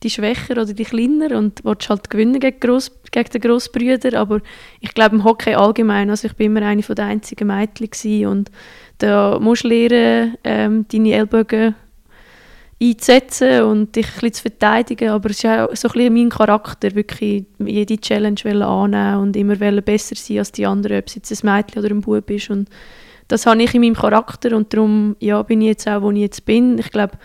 [0.02, 4.40] die Schwächer oder die Kleiner und willst halt gewinnen gegen, Gross, gegen den Grossbrüder, aber
[4.81, 8.50] ich glaube im Hockey allgemein, also ich bin immer eine der einzigen Mädchen und
[8.99, 11.75] da musst du lernen, ähm, deine Ellbogen
[12.81, 16.29] einzusetzen und dich ein bisschen zu verteidigen, aber es ist auch so ein bisschen mein
[16.29, 21.45] Charakter, wirklich jede Challenge annehmen und immer besser sein als die anderen, ob es jetzt
[21.45, 22.51] ein Mädchen oder ein Bub ist.
[22.51, 22.69] Und
[23.29, 26.19] das habe ich in meinem Charakter und darum ja, bin ich jetzt auch, wo ich
[26.19, 26.79] jetzt bin.
[26.79, 27.19] Ich glaube,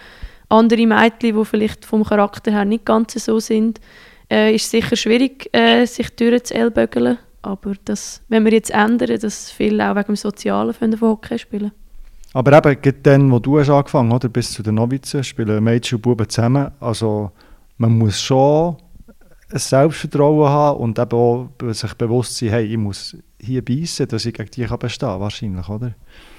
[0.48, 3.80] andere Mädchen, die vielleicht vom Charakter her nicht ganz so sind,
[4.30, 9.89] äh, ist sicher schwierig, äh, sich durchzuellbögeln, aber das, wenn wir jetzt ändern, dass viele
[9.89, 11.71] auch wegen dem Sozialen von Hockey spielen.
[12.34, 16.01] Aber eben, dann, wo du hast angefangen hast, bis zu den Novizen, spielen Mädchen und
[16.01, 16.71] Buben zusammen.
[16.80, 17.32] Also
[17.77, 18.77] man muss schon
[19.51, 24.25] ein Selbstvertrauen haben und eben auch sich bewusst sein, hey, ich muss hier beißen, dass
[24.25, 25.93] ich gegen die bestehen kann, wahrscheinlich, oder?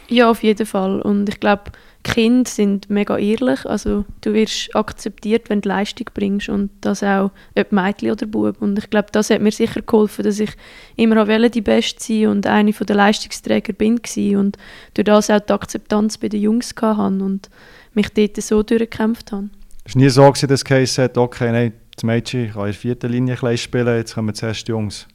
[0.08, 1.02] Ja, auf jeden Fall.
[1.02, 1.64] Und ich glaube,
[2.02, 3.64] Kinder sind mega ehrlich.
[3.66, 8.60] Also du wirst akzeptiert, wenn du Leistung bringst und das auch, ob Mädchen oder Bub.
[8.60, 10.50] Und ich glaube, das hat mir sicher geholfen, dass ich
[10.96, 14.00] immer wollte, die Beste sein und eine der Leistungsträger bin
[14.36, 14.56] und
[14.94, 17.50] durch das auch die Akzeptanz bei den Jungs hatte und
[17.94, 19.50] mich dort so durchgekämpft habe.
[19.84, 22.74] Es war nie so, dass das Case hat, okay, nein, das Mädchen kann in der
[22.74, 25.06] vierten Linie spielen, jetzt kommen zuerst die Jungs.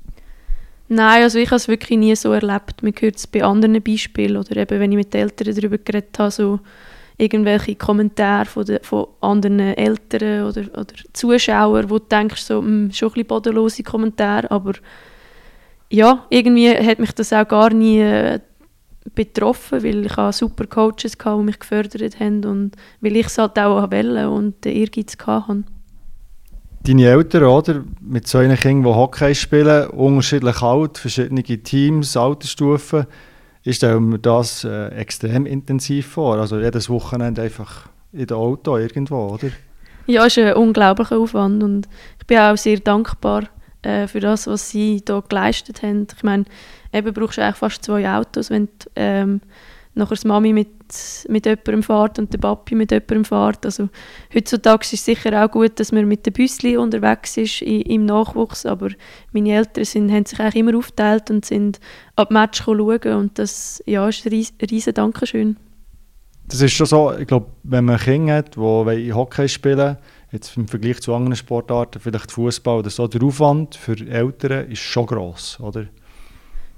[0.89, 2.82] Nein, also ich habe es wirklich nie so erlebt.
[2.82, 6.17] Man hört es bei anderen Beispielen oder eben, wenn ich mit den Eltern darüber geredet
[6.17, 6.60] habe, so
[7.17, 12.67] irgendwelche Kommentare von, de, von anderen Eltern oder, oder Zuschauern, wo du denkst, so, mh,
[12.67, 14.73] hm, schon ein bisschen bodenlose Kommentare, aber
[15.89, 18.39] ja, irgendwie hat mich das auch gar nie äh,
[19.15, 22.71] betroffen, weil ich auch super Coaches hatte, die mich gefördert haben und
[23.02, 25.63] weil ich es halt auch wollte und den Ehrgeiz hatte
[26.88, 27.84] deine Eltern, oder?
[28.02, 33.06] Mit so einem Kind, die Hockey spielen, unterschiedlich alt, verschiedene Teams, Altersstufen,
[33.63, 36.38] ist das äh, extrem intensiv vor.
[36.38, 39.50] Also jedes Wochenende einfach in dem Auto irgendwo, oder?
[40.06, 41.88] Ja, es ist ein unglaublicher Aufwand und
[42.19, 43.43] ich bin auch sehr dankbar
[43.82, 46.08] äh, für das, was sie hier geleistet haben.
[46.15, 46.45] Ich meine,
[46.93, 49.41] eben brauchst du eigentlich fast zwei Autos, wenn du ähm,
[49.98, 50.70] nachher die Mami mit,
[51.28, 53.66] mit jemandem fährt und der Papi mit jemandem fährt.
[53.66, 53.90] Also,
[54.34, 58.06] heutzutage ist es sicher auch gut, dass man mit dem Büsli unterwegs ist i, im
[58.06, 58.90] Nachwuchs, aber
[59.32, 61.80] meine Eltern sind, haben sich eigentlich immer aufgeteilt und sind
[62.16, 65.58] ab Match schauen und das ja, ist ein riesen, riesen Dankeschön.
[66.48, 69.98] Das ist schon so, ich glaube, wenn man Kinder hat, die Hockey spielen
[70.32, 74.80] jetzt im Vergleich zu anderen Sportarten, vielleicht Fußball oder so, der Aufwand für Eltern ist
[74.80, 75.88] schon gross, oder?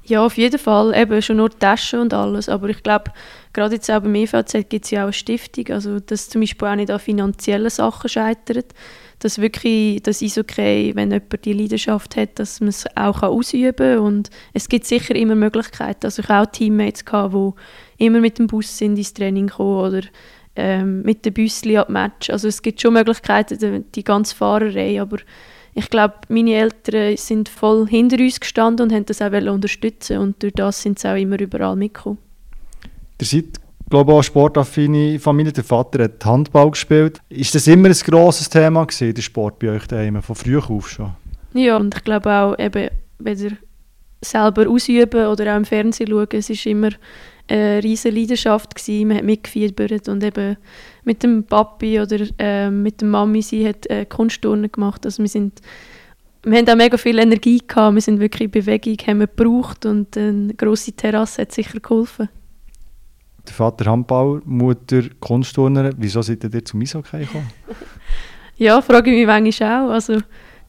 [0.04, 0.96] Ja, auf jeden Fall.
[0.96, 2.50] Eben schon nur Taschen und alles.
[2.50, 3.12] Aber ich glaube,
[3.54, 6.68] gerade jetzt auch beim EVZ gibt es ja auch eine Stiftung, also dass zum Beispiel
[6.68, 8.74] auch nicht an finanziellen Sachen scheitert.
[9.20, 13.76] Dass wirklich das ist okay, wenn jemand die Leidenschaft hat, dass man es auch ausüben
[13.76, 14.00] kann.
[14.00, 16.06] Und es gibt sicher immer Möglichkeiten.
[16.06, 20.08] Also ich hatte auch Teammates, die immer mit dem Bus sind ins Training kommen oder
[20.56, 22.30] ähm, mit dem Büsschen ab Match.
[22.30, 25.18] Also es gibt schon Möglichkeiten, die ganze Fahrerei, aber
[25.74, 30.42] ich glaube, meine Eltern sind voll hinter uns gestanden und haben das auch unterstützen und
[30.42, 32.18] durch das sind sie auch immer überall mitgekommen.
[33.22, 33.46] Ihr seid,
[33.90, 35.52] glaube ich, auch sportaffine Familie.
[35.52, 37.20] Der Vater hat Handball gespielt.
[37.30, 40.90] Ist das immer ein grosses Thema gewesen, der Sport bei euch daheim, von früh auf
[40.90, 41.12] schon?
[41.54, 43.56] Ja, und ich glaube auch, eben, weder
[44.22, 46.90] selber ausüben oder auch im Fernsehen schauen, es ist immer
[47.50, 49.08] eine riesige Leidenschaft gewesen.
[49.08, 50.58] Man hat mitgefiebert und eben
[51.04, 55.06] mit dem Papi oder äh, mit der Mami, sie hat äh, Kunstturnen gemacht.
[55.06, 55.62] Also wir sind
[56.44, 59.86] wir haben auch mega viel Energie gehabt, wir sind wirklich in Bewegung, haben wir gebraucht
[59.86, 62.30] und eine grosse Terrasse hat sicher geholfen.
[63.46, 67.50] Der Vater Handball, Mutter Kunstturner, wieso seid ihr zum Eishockey gekommen?
[68.58, 69.92] ja, frage ich mich manchmal auch.
[69.92, 70.20] Also,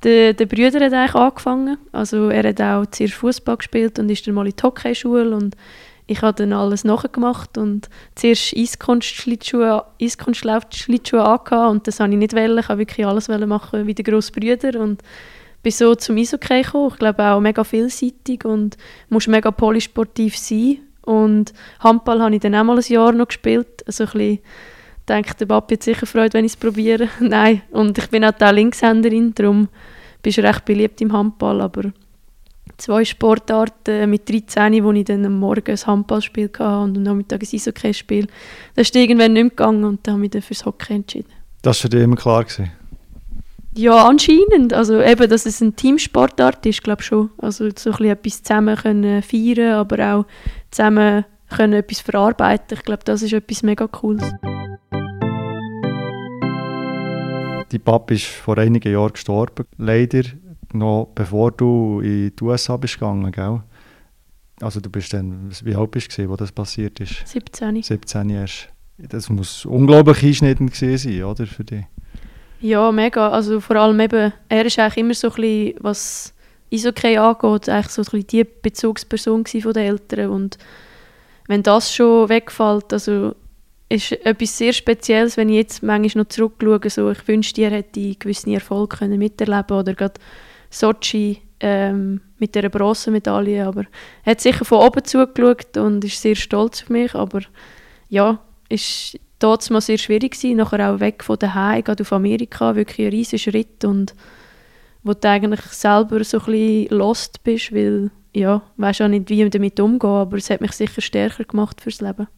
[0.03, 4.27] der, der Brüder hat eigentlich angefangen, also er hat auch zuerst Fußball gespielt und ist
[4.27, 5.57] dann mal in die Hockeyschule und
[6.11, 12.35] ich habe dann alles nachgemacht und zuerst Eiskunstschlittschuhe, Eiskunstlaufschlittschuhe angehabt und das habe ich nicht
[12.35, 12.59] wollen.
[12.59, 15.03] Ich wollte wirklich alles machen wie die Grossbrüder und
[15.63, 16.89] bin so zum Eishockey gekommen.
[16.91, 18.77] Ich glaube auch mega vielseitig und
[19.09, 20.79] muss mega polysportiv sein.
[21.03, 23.85] Und Handball habe ich dann auch mal ein Jahr noch gespielt.
[23.87, 24.39] Also ein bisschen,
[25.09, 27.09] denke, der Papi hat sicher Freude, wenn ich es probiere.
[27.21, 29.69] Nein, und ich bin auch Linkshänderin, darum
[30.23, 31.93] bist du recht beliebt im Handball, aber
[32.81, 37.43] zwei Sportarten mit 13, wo ich dann am Morgen ein Handballspiel hatte und am Nachmittag
[37.43, 38.27] ein Eishockey-Spiel.
[38.75, 41.33] Das ist irgendwann nicht mehr gegangen und dann habe ich mich für das Hockey entschieden.
[41.63, 42.45] Das war für dich immer klar?
[42.45, 42.73] Gewesen.
[43.77, 44.73] Ja, anscheinend.
[44.73, 47.31] Also eben, dass es ein Teamsportart ist, glaube ich schon.
[47.39, 50.27] Also so ein bisschen etwas zusammen können feiern, aber auch
[50.71, 52.77] zusammen können etwas verarbeiten.
[52.79, 54.25] Ich glaube, das ist etwas mega Cooles.
[57.71, 60.23] Dein Papa ist vor einigen Jahren gestorben, leider
[60.75, 63.63] noch bevor du in die USA bist gegangen, gell?
[64.61, 67.27] Also du bist dann, wie alt bist du, wo das passiert ist?
[67.27, 67.83] 17.
[67.83, 68.69] 17 erst.
[68.99, 71.85] Das muss unglaublich einschneidend gewesen sein, oder, für dich?
[72.61, 73.31] Ja, mega.
[73.31, 76.35] Also vor allem eben, er ist eigentlich immer so ein bisschen, was
[76.73, 80.59] Eishockey angeht, eigentlich so ein bisschen die Bezugsperson von den Eltern und
[81.49, 83.35] wenn das schon wegfällt, also
[83.89, 88.15] ist etwas sehr Spezielles, wenn ich jetzt manchmal noch zurückschaue, so, ich wünschte, er hätte
[88.15, 90.21] gewisse Erfolg können miterleben oder gerade
[90.71, 93.85] Sochi ähm, mit dieser Bronzemedaille, aber
[94.25, 97.41] er hat sicher von oben zugeschaut und ist sehr stolz auf mich, aber
[98.09, 102.77] ja, ist dort mal sehr schwierig gewesen, nachher auch weg von daheim, gerade auf Amerika,
[102.77, 104.15] wirklich ein riesiger Schritt und
[105.03, 109.43] wo du eigentlich selber so ein bisschen lost bist, weil ja, weiß auch nicht, wie
[109.43, 112.29] ich damit umgehen, aber es hat mich sicher stärker gemacht fürs Leben.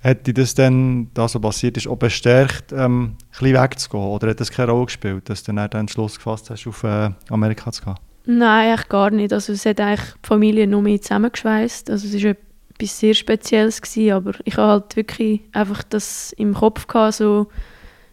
[0.00, 4.04] Hätte das dann, das was passiert ist, auch bestärkt, ähm, ein bisschen wegzugehen?
[4.04, 7.10] Oder hat das keine Rolle gespielt, dass du dann den Entschluss gefasst hast, auf äh,
[7.30, 7.96] Amerika zu gehen?
[8.26, 9.32] Nein, eigentlich gar nicht.
[9.32, 11.90] Also es hat eigentlich die Familie nur mehr zusammengeschweißt.
[11.90, 12.36] Also es war
[12.78, 17.48] etwas sehr Spezielles, gewesen, aber ich habe halt wirklich einfach das im Kopf gehabt, so,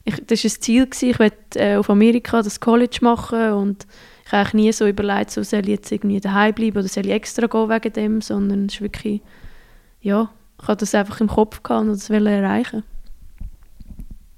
[0.05, 3.85] ich, das war ein Ziel, gewesen, ich wollte äh, auf Amerika das College machen und
[4.25, 7.11] ich habe nie so überlegt, so, soll ich jetzt irgendwie daheim bleiben oder soll ich
[7.11, 9.21] extra gehen wegen dem, sondern es ist wirklich,
[10.01, 10.29] ja,
[10.61, 12.83] ich hatte das einfach im Kopf gehabt und das erreichen.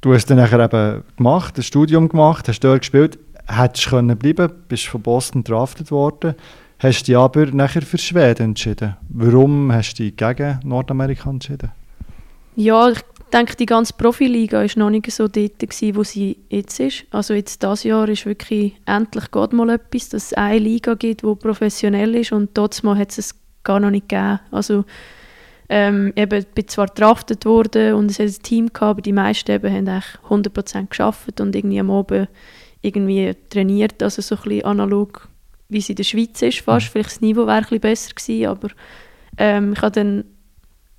[0.02, 4.52] Du hast dann nachher eben gemacht, ein Studium gemacht, hast dort gespielt, hättest können bleiben,
[4.68, 6.36] bist von Boston drafted worden,
[6.80, 8.96] hast dich aber nachher für Schweden entschieden.
[9.10, 11.72] Warum hast du dich gegen Nordamerika entschieden?
[12.56, 13.00] Ja, ich
[13.34, 17.06] denke, die ganze Profiliga war noch nicht so dort, gewesen, wo sie jetzt ist.
[17.12, 21.24] Also jetzt dieses Jahr ist wirklich endlich geht mal etwas, dass es eine Liga gibt,
[21.24, 24.40] die professionell ist und trotzdem hat es gar noch nicht gegeben.
[24.52, 24.86] Also
[25.70, 29.52] ähm, eben, bin zwar draftet worden und es hat ein Team gehabt, aber die meisten
[29.52, 32.30] eben haben eigentlich 100% geschafft und irgendwie am Abend
[32.82, 35.28] irgendwie trainiert, also so ein bisschen analog,
[35.70, 36.88] wie es in der Schweiz ist fast.
[36.88, 36.92] Mhm.
[36.92, 38.70] Vielleicht das Niveau wäre ein bisschen besser gewesen, aber
[39.38, 40.24] ähm, ich hatte dann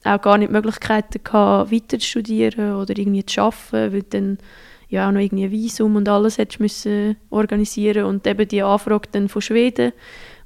[0.05, 4.39] auch gar nicht die Möglichkeiten gehabt, weiter zu studieren oder irgendwie zu arbeiten, weil dann
[4.89, 9.09] ja auch noch irgendwie ein Visum und alles hättest müssen organisieren und eben die Anfrage
[9.13, 9.93] dann von Schweden,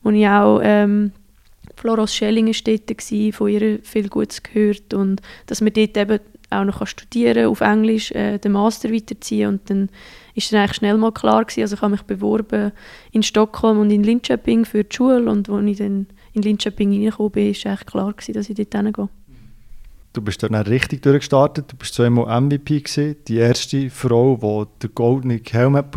[0.02, 1.12] wo ich auch ähm,
[1.82, 6.64] Floros Schelling war dort, von ihr viel Gutes gehört und dass man dort eben auch
[6.64, 9.88] noch studieren auf Englisch, äh, den Master weiterziehen und dann
[10.36, 12.70] ist dann eigentlich schnell mal klar gewesen, also ich habe mich beworben
[13.10, 17.32] in Stockholm und in Linköping für die Schule und als ich dann in Linköping reingekommen
[17.32, 19.08] bin, ist eigentlich klar gewesen, dass ich dort hingehe.
[20.12, 24.94] Du bist dann richtig durchgestartet, du bist zweimal MVP gewesen, die erste Frau, die den
[24.94, 25.90] goldenen Helm hat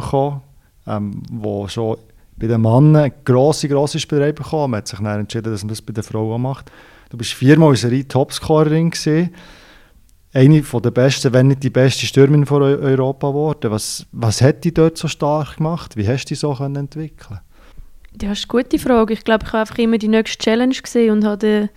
[0.88, 1.98] ähm, wo schon
[2.38, 4.72] bei den Männern grosse, grosse Spielerei bekommen.
[4.72, 6.72] Man hat sich dann entschieden, dass man das bei den Frauen macht.
[7.10, 9.34] Du bist viermal in Serie Topscorerin gewesen.
[10.34, 13.72] Eine der besten, wenn nicht die beste Stürmerin von Europa geworden.
[13.72, 15.96] Was, was hat dich dort so stark gemacht?
[15.96, 17.40] Wie hast du dich so entwickeln
[18.22, 19.14] Ja, das ist eine gute Frage.
[19.14, 21.70] Ich glaube, ich habe einfach immer die nächste Challenge gesehen und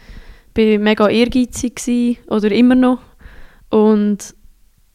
[0.55, 2.99] bin mega ehrgeizig gewesen, oder immer noch.
[3.71, 4.35] Und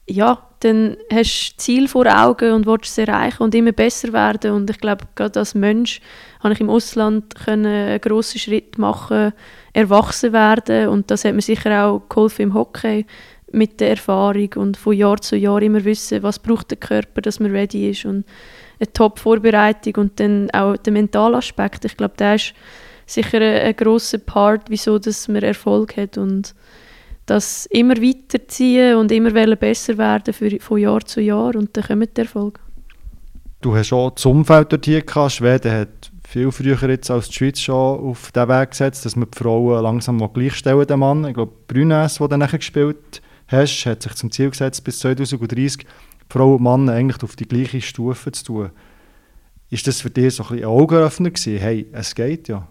[0.09, 4.51] ja, dann hast du Ziel vor Augen und willst es erreichen und immer besser werden.
[4.51, 5.99] Und ich glaube, gerade als Mensch
[6.41, 9.33] habe ich im Ausland einen grossen Schritt machen,
[9.73, 13.05] erwachsen werden und das hat mir sicher auch geholfen im Hockey
[13.51, 17.39] mit der Erfahrung und von Jahr zu Jahr immer wissen, was braucht der Körper, dass
[17.39, 18.25] man ready ist und
[18.79, 21.85] eine Top-Vorbereitung und dann auch der mentale Aspekt.
[21.85, 22.53] Ich glaube, der ist
[23.05, 26.55] sicher ein, ein grosser Part, wieso dass man Erfolg hat und
[27.25, 32.17] das immer weiterziehen und immer besser werden für, von Jahr zu Jahr und dann kommt
[32.17, 32.59] der Erfolg.
[33.61, 35.31] Du hast auch das Umfeld dort hier gehabt.
[35.31, 39.29] Schweden hat viel früher jetzt als die Schweiz schon auf den Weg gesetzt, dass man
[39.31, 41.25] die Frauen langsam mal gleichstellen den Mann.
[41.25, 45.85] Ich glaube, Brünäs, der dann nachher gespielt hast, hat sich zum Ziel gesetzt, bis 2030
[46.29, 48.69] Frauen und Männer eigentlich auf die gleiche Stufe zu tun.
[49.69, 51.57] Ist das für dich so ein ein Augenöffner gewesen?
[51.57, 52.67] Hey, es geht ja.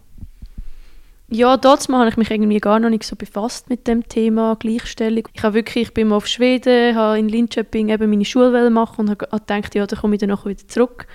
[1.34, 5.26] Ja, dort habe ich mich irgendwie gar noch nicht so befasst mit dem Thema Gleichstellung.
[5.32, 9.00] Ich habe wirklich, ich bin mal auf Schweden, habe in Linköping eben meine Schule machen
[9.00, 11.06] und habe gedacht, ja, da komme ich dann nachher wieder zurück.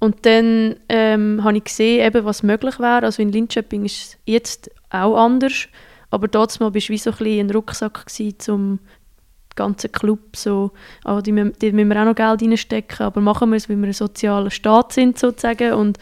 [0.00, 3.06] Und dann ähm, habe ich gesehen, eben, was möglich wäre.
[3.06, 5.68] Also in Linköping ist es jetzt auch anders,
[6.10, 8.78] aber dort war ich wie so ein, bisschen ein Rucksack gewesen, um
[9.56, 10.72] ganzen Club so,
[11.06, 13.86] oh, die, die müssen wir auch noch Geld reinstecken, aber machen wir es, weil wir
[13.86, 15.98] ein sozialer Staat sind sozusagen und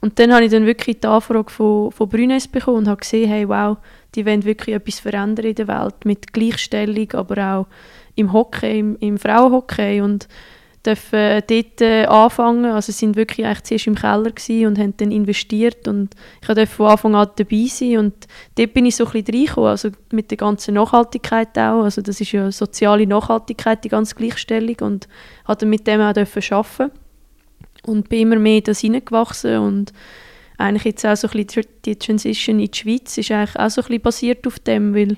[0.00, 3.28] Und dann habe ich dann wirklich die Anfrage von, von Brünes bekommen und habe gesehen,
[3.28, 3.76] hey, wow,
[4.14, 7.66] die wollen wirklich etwas verändern in der Welt mit Gleichstellung, aber auch
[8.14, 10.28] im Hockey, im, im Frauenhockey und
[10.86, 12.66] dürfen dort äh, anfangen.
[12.66, 14.32] Also sind wirklich eigentlich zuerst im Keller
[14.66, 18.14] und haben dann investiert und ich durfte von Anfang an dabei sein und
[18.56, 21.82] dort bin ich so ein bisschen reingekommen, also mit der ganzen Nachhaltigkeit auch.
[21.82, 25.08] Also das ist ja soziale Nachhaltigkeit, die ganze Gleichstellung und
[25.44, 26.90] habe mit dem auch arbeiten
[27.86, 29.92] und bin immer mehr das hineingewachsen und
[30.58, 33.82] eigentlich jetzt auch so ein bisschen die Transition in die Schweiz ist eigentlich auch so
[33.82, 35.16] ein bisschen basiert auf dem, weil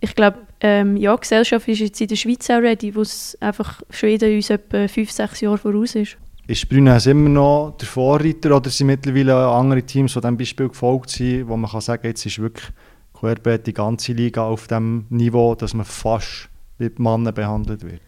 [0.00, 3.36] ich glaube, ähm, ja, die Gesellschaft ist jetzt in der Schweiz auch ready, wo es
[3.40, 6.16] einfach Schweden uns etwa fünf, sechs Jahre voraus ist.
[6.46, 11.10] Ist Brünnes immer noch der Vorreiter oder sind mittlerweile andere Teams, die diesem Beispiel gefolgt
[11.10, 12.68] sind, wo man kann sagen jetzt ist wirklich
[13.14, 18.00] querbeet die ganze Liga auf dem Niveau, dass man fast wie Männer behandelt wird?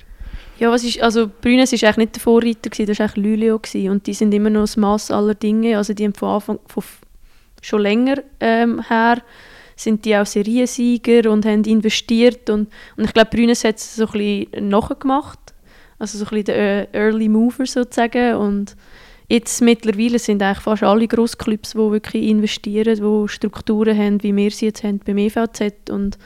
[0.63, 3.59] Ja, was ist, also Brünnes war eigentlich nicht der Vorreiter, gewesen, das war eigentlich Lülio
[3.59, 6.61] gewesen, und die sind immer noch das Maß aller Dinge, also die haben von Anfang,
[6.67, 6.85] von
[7.61, 9.23] schon länger ähm, her
[9.75, 14.07] sind die auch Seriensieger und haben investiert und, und ich glaube, Brünes hat es so
[14.07, 15.41] ein bisschen nachgemacht,
[15.99, 18.37] also so ein bisschen der äh, Early Mover sozusagen.
[18.37, 18.77] Und
[19.29, 24.53] jetzt mittlerweile sind eigentlich fast alle Grossclubs, die wirklich investieren, die Strukturen haben, wie wir
[24.53, 26.19] sie jetzt haben beim EVZ und,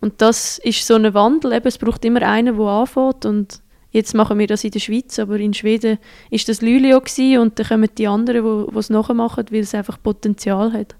[0.00, 3.26] und das ist so ein Wandel, eben, es braucht immer einen, der anfängt.
[3.26, 5.98] Und Jetzt machen wir das in der Schweiz, aber in Schweden
[6.30, 7.02] ist das Lülio
[7.40, 10.94] und dann kommen die anderen, die es nachmachen, weil es einfach Potenzial hat.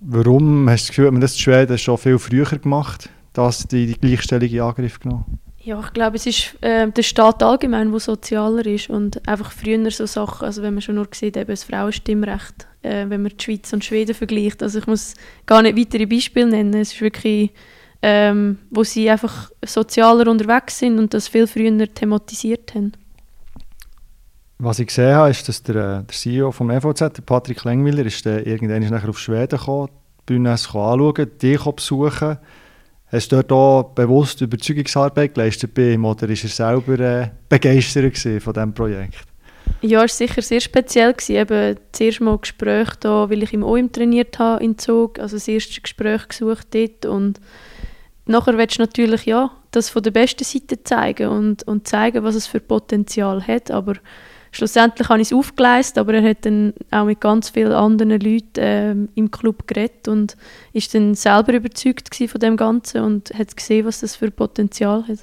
[0.00, 0.68] Warum?
[0.68, 3.86] Hast du das Gefühl, hat man das in Schweden schon viel früher gemacht, dass die,
[3.86, 5.38] die Gleichstellung in Angriff genommen?
[5.64, 9.90] Ja, ich glaube, es ist äh, der Staat allgemein, der sozialer ist und einfach früher
[9.90, 13.42] so Sachen, also wenn man schon nur sieht, eben das Frauenstimmrecht, äh, wenn man die
[13.42, 15.14] Schweiz und Schweden vergleicht, also ich muss
[15.46, 17.52] gar nicht weitere Beispiele nennen, es ist wirklich,
[18.02, 22.92] ähm, wo sie einfach sozialer unterwegs sind und das viel früher thematisiert haben.
[24.58, 28.06] Was ich gesehen habe, ist, dass der, äh, der CEO vom EVZ, der Patrick Lengwiller,
[28.06, 29.88] ist dann irgendwann nachher auf Schweden gekommen,
[30.20, 32.38] die Bühne anschauen, dich besuchen.
[33.06, 38.16] Hast du dort auch bewusst Überzeugungsarbeit geleistet bei ihm oder ist er selber äh, begeistert
[38.16, 39.26] von diesem Projekt?
[39.80, 41.12] Ja, es war sicher sehr speziell.
[41.12, 41.36] Gewesen.
[41.36, 45.18] Eben zuerst mal Gespräch da, weil ich im OIM trainiert habe in Zug.
[45.18, 47.40] Also das erste Gespräch gesucht dort und
[48.26, 52.34] nachher willst du natürlich ja, das von der besten Seite zeigen und, und zeigen, was
[52.34, 53.70] es für Potenzial hat.
[53.70, 53.94] Aber
[54.52, 58.60] schlussendlich habe ich es aufgeleistet, aber er hat dann auch mit ganz vielen anderen Leuten
[58.60, 60.36] äh, im Club geredet und
[60.72, 65.18] ist dann selber überzeugt von dem Ganzen und hat gesehen, was das für Potenzial hat.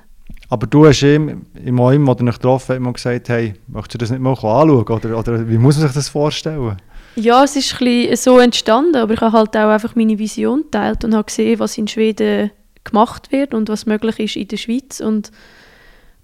[0.50, 4.10] Aber du hast ihm im wo du dich getroffen immer gesagt, hey, möchtest du das
[4.10, 4.84] nicht mal anschauen?
[4.84, 6.78] Oder, oder wie muss man sich das vorstellen?
[7.16, 11.04] Ja, es ist ein so entstanden, aber ich habe halt auch einfach meine Vision geteilt
[11.04, 12.52] und habe gesehen, was in Schweden
[12.90, 15.00] gemacht wird und was möglich ist in der Schweiz.
[15.00, 15.32] Und,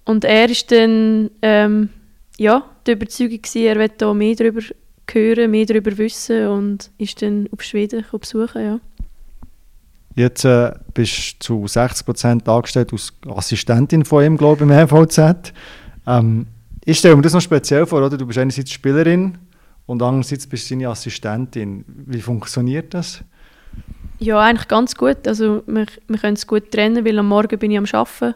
[0.04, 1.90] und er ist dann ähm,
[2.38, 4.60] ja, der Überzeugung, gewesen, er will da mehr darüber
[5.10, 8.80] hören, mehr darüber wissen und ist dann auf Schweden besuchen, ja.
[10.14, 15.52] Jetzt äh, bist du zu 60% angestellt als Assistentin von ihm, glaube ich, im MVZ.
[16.06, 16.46] Ähm,
[16.84, 18.16] ich stelle mir das noch speziell vor, oder?
[18.16, 19.36] Du bist einerseits Spielerin
[19.84, 21.84] und andererseits bist du seine Assistentin.
[21.86, 23.22] Wie funktioniert das?
[24.18, 25.28] Ja, eigentlich ganz gut.
[25.28, 28.34] Also wir, wir können es gut trennen, weil am Morgen bin ich am Arbeiten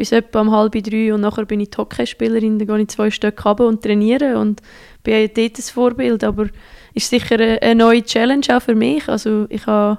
[0.00, 3.44] bis etwa um halb drei und nachher bin ich Hockeyspielerin, dann gehe ich zwei Stück
[3.44, 4.62] runter und trainiere und
[5.02, 6.46] bin dort ein Vorbild, aber
[6.94, 9.98] ist sicher eine, eine, neue Challenge auch für mich, also ich habe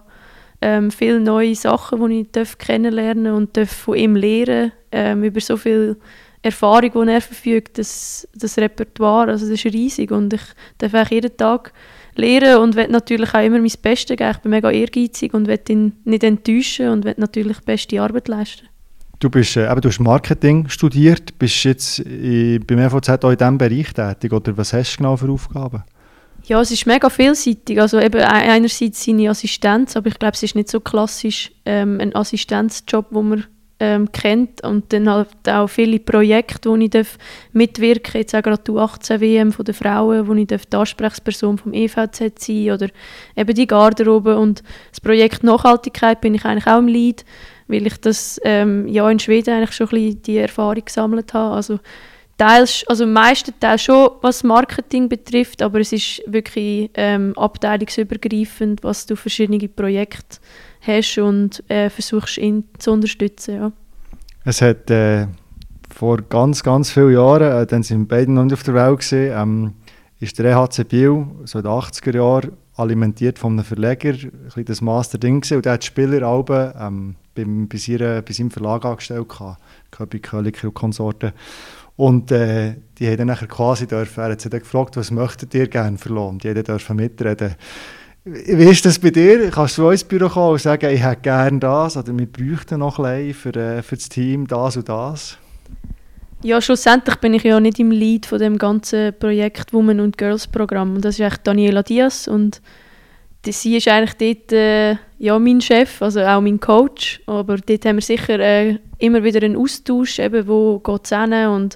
[0.61, 5.39] ähm, viele neue Sachen, die ich darf kennenlernen und darf von ihm lernen, ähm, über
[5.39, 5.97] so viel
[6.41, 10.41] Erfahrung, die er verfügt, das, das Repertoire, also das ist riesig und ich
[10.79, 11.73] darf auch jeden Tag
[12.15, 14.31] lernen und will natürlich auch immer mein Bestes geben.
[14.31, 18.27] Ich bin mega ehrgeizig und will ihn nicht enttäuschen und will natürlich die beste Arbeit
[18.27, 18.67] leisten.
[19.19, 23.57] Du, bist, äh, eben, du hast Marketing studiert, bist jetzt äh, beim auch in diesem
[23.57, 25.83] Bereich tätig, oder was hast du genau für Aufgaben?
[26.45, 27.79] Ja, es ist mega vielseitig.
[27.79, 32.15] Also eben einerseits seine Assistenz, aber ich glaube, es ist nicht so klassisch ähm, ein
[32.15, 33.45] Assistenzjob, wo man
[33.81, 37.17] ähm, kennt und dann halt auch viele Projekte, wo ich darf
[37.51, 41.73] mitwirken Jetzt auch gerade die U18-WM von den Frauen, wo ich darf die Ansprechperson vom
[41.73, 42.87] EVZ sein oder
[43.35, 47.25] eben die Garderobe und das Projekt Nachhaltigkeit bin ich eigentlich auch im Lead
[47.67, 51.55] weil ich das ähm, ja in Schweden eigentlich schon ein bisschen die Erfahrung gesammelt habe.
[51.55, 51.79] Also
[52.37, 59.05] teils, also meisten Teil schon, was Marketing betrifft, aber es ist wirklich ähm, abteilungsübergreifend, was
[59.05, 60.39] du verschiedene Projekte
[60.81, 63.55] hast und äh, versuchst ihn zu unterstützen.
[63.55, 63.71] Ja.
[64.43, 65.27] Es hat äh,
[65.89, 69.33] vor ganz, ganz vielen Jahren, äh, dann sind beide noch nicht auf der Welt gesehen,
[69.35, 69.73] ähm,
[70.19, 74.65] ist der EHC Biel, so in den 80er Jahren, alimentiert von einem Verleger, ein bisschen
[74.65, 79.27] das Master-Ding und der hat Spieleralben ähm, beim, bei, seiner, bei seinem Verlag angestellt,
[79.91, 81.33] Köbi, Köliker und Konsorten.
[81.97, 85.67] Und äh, die haben dann quasi dürfen, er hat sie dann gefragt, was möchtet ihr
[85.67, 86.39] gerne verloren?
[86.39, 87.55] Die haben dürfen mitreden.
[88.23, 89.49] Wie ist das bei dir?
[89.49, 92.99] Kannst du ins Büro kommen und sagen, ich hätte gerne das oder wir bräuchten noch
[92.99, 95.39] ein für, äh, für das Team das und das?
[96.43, 100.47] Ja, schlussendlich bin ich ja nicht im Lead von dem ganzen Projekt Women und Girls
[100.47, 100.95] Programm.
[100.95, 102.61] Und das ist eigentlich Daniela Diaz und
[103.45, 107.21] die, sie ist eigentlich dort äh, ja, mein Chef, also auch mein Coach.
[107.25, 111.75] Aber dort haben wir sicher äh, immer wieder einen Austausch, eben, wo geht es und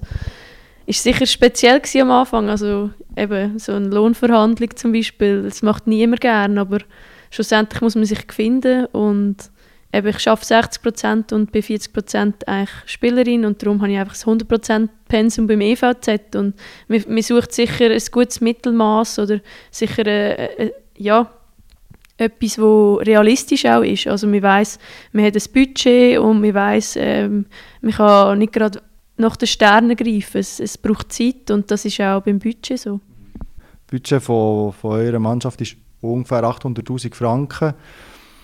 [0.85, 6.21] ist sicher speziell am Anfang, also eben so eine Lohnverhandlung zum Beispiel, das macht niemand
[6.21, 6.79] gern, aber
[7.31, 9.37] schlussendlich muss man sich finden und
[9.91, 11.91] eben, ich arbeite 60% und bin 40
[12.45, 16.55] eigentlich Spielerin und darum habe ich einfach das 100% Pensum beim EVZ und
[16.87, 19.39] man, man sucht sicher ein gutes Mittelmaß oder
[19.71, 21.31] sicher äh, äh, ja,
[22.17, 24.07] etwas, wo realistisch auch ist.
[24.07, 24.79] Also man weiß,
[25.11, 27.45] man hat ein Budget und man weiß, ähm,
[27.81, 28.81] man kann nicht gerade
[29.17, 30.39] nach den Sternen greifen.
[30.39, 32.99] Es, es braucht Zeit und das ist auch beim Budget so.
[33.37, 37.65] Das Budget von, von eurer Mannschaft ist ungefähr 800'000 Franken.
[37.65, 37.73] Ein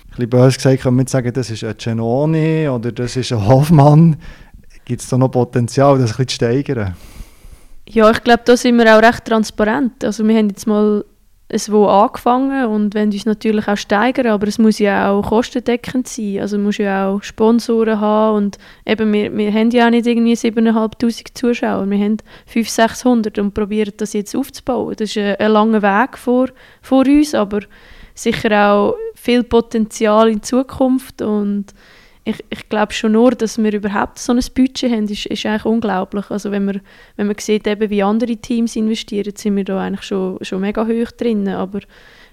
[0.09, 4.17] bisschen böse gesagt kann man sagen, das ist ein Genoni oder das ist ein Hoffmann.
[4.83, 6.95] Gibt es da noch Potenzial, das ein bisschen zu steigern?
[7.87, 10.03] Ja, ich glaube, da sind wir auch recht transparent.
[10.03, 11.03] Also wir haben jetzt mal
[11.53, 16.07] es wo angefangen und wollen uns natürlich auch steigern, aber es muss ja auch kostendeckend
[16.07, 16.39] sein.
[16.39, 20.33] Also muss ja auch Sponsoren haben und eben, wir, wir haben ja auch nicht irgendwie
[20.33, 24.95] 7'500 Zuschauer, wir haben 500, 600 und probieren das jetzt aufzubauen.
[24.97, 26.47] Das ist ein, ein langer Weg vor,
[26.81, 27.59] vor uns, aber
[28.15, 31.65] sicher auch viel Potenzial in Zukunft und
[32.23, 35.65] ich, ich glaube schon nur, dass wir überhaupt so ein Budget haben, ist, ist eigentlich
[35.65, 36.29] unglaublich.
[36.29, 36.81] Also wenn man,
[37.15, 40.85] wenn man sieht, eben, wie andere Teams investieren, sind wir da eigentlich schon, schon mega
[40.85, 41.47] hoch drin.
[41.49, 41.79] Aber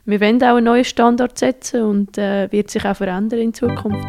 [0.04, 4.06] wir wollen auch einen neuen Standard setzen und äh, wird sich auch verändern in Zukunft.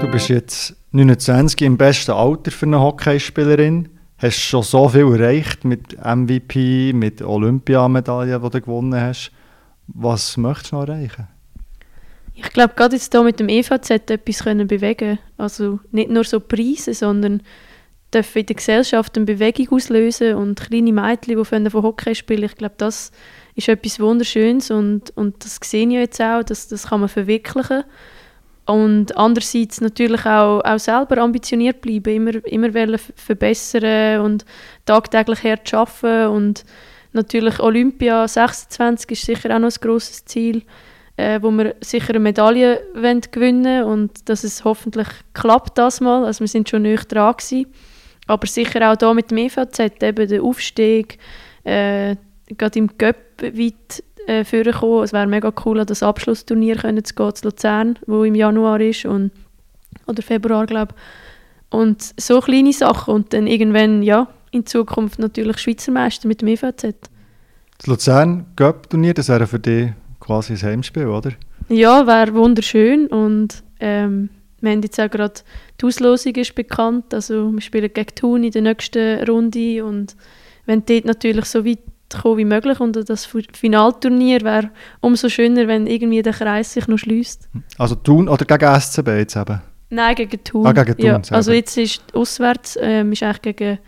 [0.00, 3.88] Du bist jetzt 29 im besten Alter für eine Hockeyspielerin.
[4.18, 9.30] Hast schon so viel erreicht mit MVP, mit Olympiamedaillen, die du gewonnen hast.
[9.88, 11.28] Was möchtest du noch erreichen?
[12.36, 15.18] Ich glaube, gerade jetzt hier mit dem EVZ etwas können bewegen.
[15.38, 17.42] Also nicht nur so Preise, sondern
[18.12, 22.54] dürfen in der Gesellschaft eine Bewegung auslösen und kleine Mädchen, die von Hockey spielen, ich
[22.54, 23.10] glaube, das
[23.54, 27.84] ist etwas Wunderschönes und, und das sehe ich jetzt auch, dass, das kann man verwirklichen.
[28.66, 34.44] Und andererseits natürlich auch, auch selber ambitioniert bleiben, immer, immer verbessern und
[34.84, 36.34] tagtäglich hart arbeiten.
[36.34, 36.64] Und
[37.12, 40.62] natürlich Olympia 26 ist sicher auch noch ein grosses Ziel
[41.16, 46.24] äh, wo wir sicher eine Medaille wollen gewinnen und dass es hoffentlich klappt das mal.
[46.24, 47.66] Also wir sind schon näher dran gewesen.
[48.26, 51.18] Aber sicher auch hier mit dem EVZ, eben der Aufstieg,
[51.64, 52.16] äh,
[52.56, 55.04] gerade im Göpp weit äh, vorkommen.
[55.04, 58.80] Es wäre mega cool, an das Abschlussturnier können zu gehen, zu Luzern, wo im Januar
[58.80, 59.30] ist und,
[60.06, 60.94] oder Februar, glaube
[61.70, 66.48] Und so kleine Sachen und dann irgendwann, ja, in Zukunft natürlich Schweizer Meister mit dem
[66.48, 66.82] EVZ.
[67.78, 71.32] Das Luzern Göpp-Turnier, das wäre für dich quasi ein Heimspiel, oder?
[71.68, 75.40] Ja, wäre wunderschön und ähm, wir haben jetzt auch gerade
[75.80, 80.16] die Auslosung ist bekannt, also wir spielen gegen Thun in der nächsten Runde und
[80.64, 81.80] wenn dort natürlich so weit
[82.22, 86.98] kommen wie möglich und das Finalturnier wäre umso schöner, wenn irgendwie der Kreis sich noch
[86.98, 87.48] schließt.
[87.78, 89.60] Also Thun oder gegen SCB jetzt eben?
[89.90, 90.66] Nein, gegen Thun.
[90.66, 93.78] Ah, gegen Thun ja, also jetzt ist auswärts, ähm, ist eigentlich gegen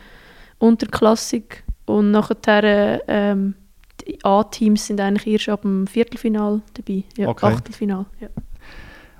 [0.58, 3.54] Unterklassik und nachher ähm,
[4.22, 7.04] A-Teams sind eigentlich erst ab dem Viertelfinal dabei.
[7.16, 7.46] Ja, okay.
[7.46, 8.06] Achtelfinal.
[8.20, 8.28] Ja.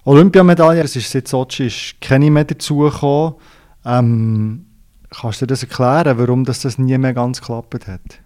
[0.04, 3.34] Olympiamedaille, es ist seit Sochi ist keine mehr dazugekommen.
[3.84, 4.66] Ähm,
[5.10, 8.20] kannst du dir das erklären, warum das, das nie mehr ganz geklappt hat?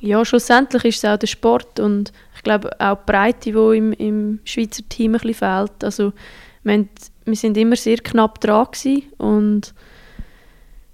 [0.00, 3.92] Ja, schlussendlich ist es auch der Sport und ich glaube auch die Breite, die im,
[3.92, 5.84] im Schweizer Team ein bisschen fehlt.
[5.84, 6.12] Also,
[6.62, 6.88] wir, haben,
[7.24, 8.66] wir sind immer sehr knapp dran
[9.18, 9.74] und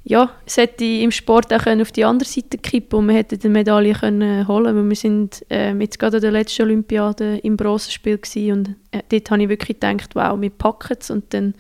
[0.09, 3.49] ja, es hätte im Sport auch auf die andere Seite kippen und wir hätten die
[3.49, 4.89] Medaille können holen können.
[4.89, 8.21] Wir sind äh, jetzt gerade an der letzten Olympiade im Bronzespiel
[8.53, 11.55] und äh, dort habe ich wirklich gedacht, wow, wir packen es und dann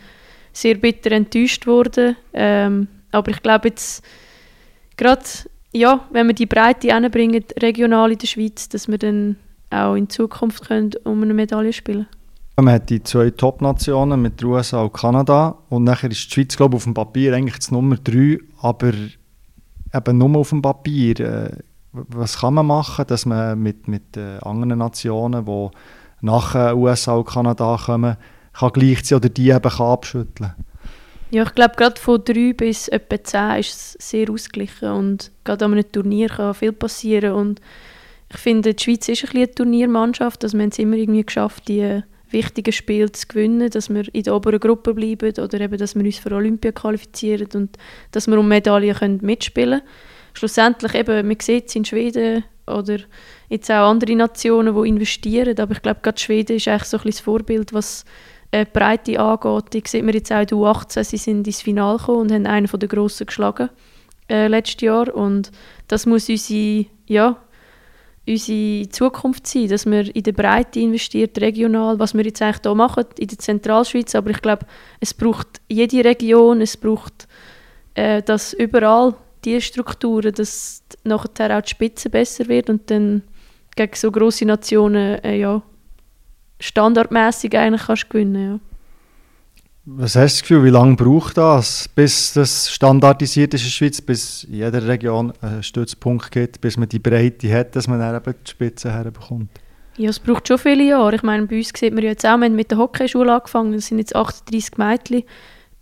[0.53, 2.17] sehr bitter enttäuscht worden.
[2.35, 4.05] Ähm, aber ich glaube jetzt,
[4.97, 5.25] gerade
[5.73, 9.37] ja, wenn wir die Breite hinbringen, regional in der Schweiz, dass wir dann
[9.71, 12.16] auch in Zukunft können um eine Medaille spielen können.
[12.59, 15.59] Man hat die zwei Top-Nationen mit den USA und Kanada.
[15.69, 18.93] Und nachher ist die Schweiz glaube ich, auf dem Papier eigentlich das Nummer 3, aber
[19.93, 21.21] eben nur auf dem Papier.
[21.21, 21.51] Äh,
[21.93, 25.69] was kann man machen, dass man mit, mit äh, anderen Nationen, die
[26.23, 28.17] nach äh, USA und Kanada kommen,
[28.55, 30.55] kann gleichziehen oder die eben kann abschütteln?
[31.31, 34.93] Ja, ich glaube, gerade von 3 bis etwa 10 ist es sehr ausgeglichen.
[34.93, 37.33] Und gerade an einem Turnier kann viel passieren.
[37.33, 37.61] Und
[38.31, 41.69] ich finde, die Schweiz ist ein eine Turniermannschaft, also wir haben es immer irgendwie geschafft,
[41.69, 45.95] die wichtigen Spielen zu gewinnen, dass wir in der oberen Gruppe bleiben oder eben, dass
[45.95, 47.77] wir uns für Olympia qualifizieren und
[48.13, 49.91] dass wir um Medaillen können mitspielen können.
[50.35, 52.99] Schlussendlich eben, man sieht es in Schweden oder
[53.49, 57.05] jetzt auch andere Nationen, die investieren, aber ich glaube, gerade Schweden ist eigentlich so ein
[57.07, 58.05] das Vorbild, was
[58.51, 59.73] äh, die Breite angeht.
[59.73, 62.47] Die sieht man jetzt auch in der U18, sie sind ins Finale gekommen und haben
[62.47, 63.71] einen den Grossen geschlagen
[64.29, 65.51] äh, letztes Jahr und
[65.89, 67.37] das muss unsere, ja,
[68.27, 72.75] unsere Zukunft sein, dass wir in der Breite investiert, regional, was wir jetzt eigentlich hier
[72.75, 74.67] machen, in der Zentralschweiz, aber ich glaube,
[75.01, 77.29] es braucht jede Region, es braucht
[77.95, 79.15] äh, das überall,
[79.45, 83.23] die Strukturen, dass nachher auch die Spitze besser wird und dann
[83.77, 85.63] gegen so grosse Nationen äh, ja,
[86.59, 88.76] standardmäßig eigentlich kannst gewinnen ja.
[89.89, 93.71] Was hast du das Gefühl, wie lange braucht das, bis das standardisiert ist in der
[93.71, 98.01] Schweiz, bis in jeder Region einen Stützpunkt gibt, bis man die Breite hat, dass man
[98.01, 99.49] dann eben die Spitze herbekommt?
[99.97, 101.15] Ja, es braucht schon viele Jahre.
[101.15, 103.87] Ich meine, bei uns sieht man jetzt auch, wir haben mit der Hockeyschule angefangen, es
[103.87, 105.23] sind jetzt 38 Mädchen.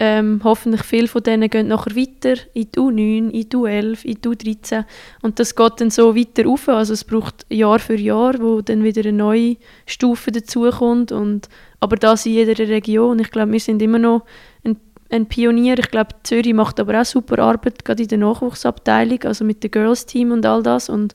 [0.01, 4.21] Ähm, hoffentlich viele von denen gehen nachher weiter in die U9, in die U11, in
[4.21, 4.85] die U13
[5.23, 6.69] und das geht dann so weiter auf.
[6.69, 11.97] Also es braucht Jahr für Jahr, wo dann wieder eine neue Stufe dazukommt und aber
[11.97, 13.21] das in jeder Region.
[13.21, 14.25] Ich glaube, wir sind immer noch
[14.65, 14.79] ein,
[15.11, 15.79] ein Pionier.
[15.79, 19.71] Ich glaube, Zürich macht aber auch super Arbeit, gerade in der Nachwuchsabteilung, also mit dem
[19.71, 20.89] Girls-Team und all das.
[20.89, 21.15] Und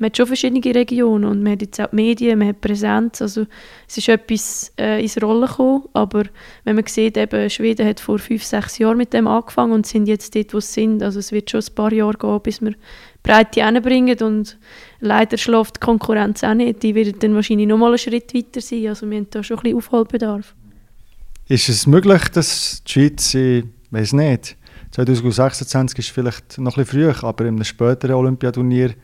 [0.00, 3.20] man hat schon verschiedene Regionen und man hat jetzt auch die Medien, man hat Präsenz,
[3.20, 3.46] also
[3.86, 6.24] es ist etwas äh, ins Rollen gekommen, aber
[6.64, 10.08] wenn man sieht, eben Schweden hat vor fünf, sechs Jahren mit dem angefangen und sind
[10.08, 12.74] jetzt dort, wo sie sind, also es wird schon ein paar Jahre gehen, bis wir
[13.22, 14.58] Breite hinbringen und
[15.00, 16.82] leider schläft die Konkurrenz auch nicht.
[16.82, 18.86] Die wird dann wahrscheinlich noch mal einen Schritt weiter sein.
[18.86, 20.54] Also wir haben da schon ein bisschen Aufholbedarf.
[21.46, 24.56] Ist es möglich, dass die Schweiz, ich weiß nicht,
[24.92, 28.94] 2026 ist vielleicht noch ein bisschen früh, aber in einem späteren Olympiaturnier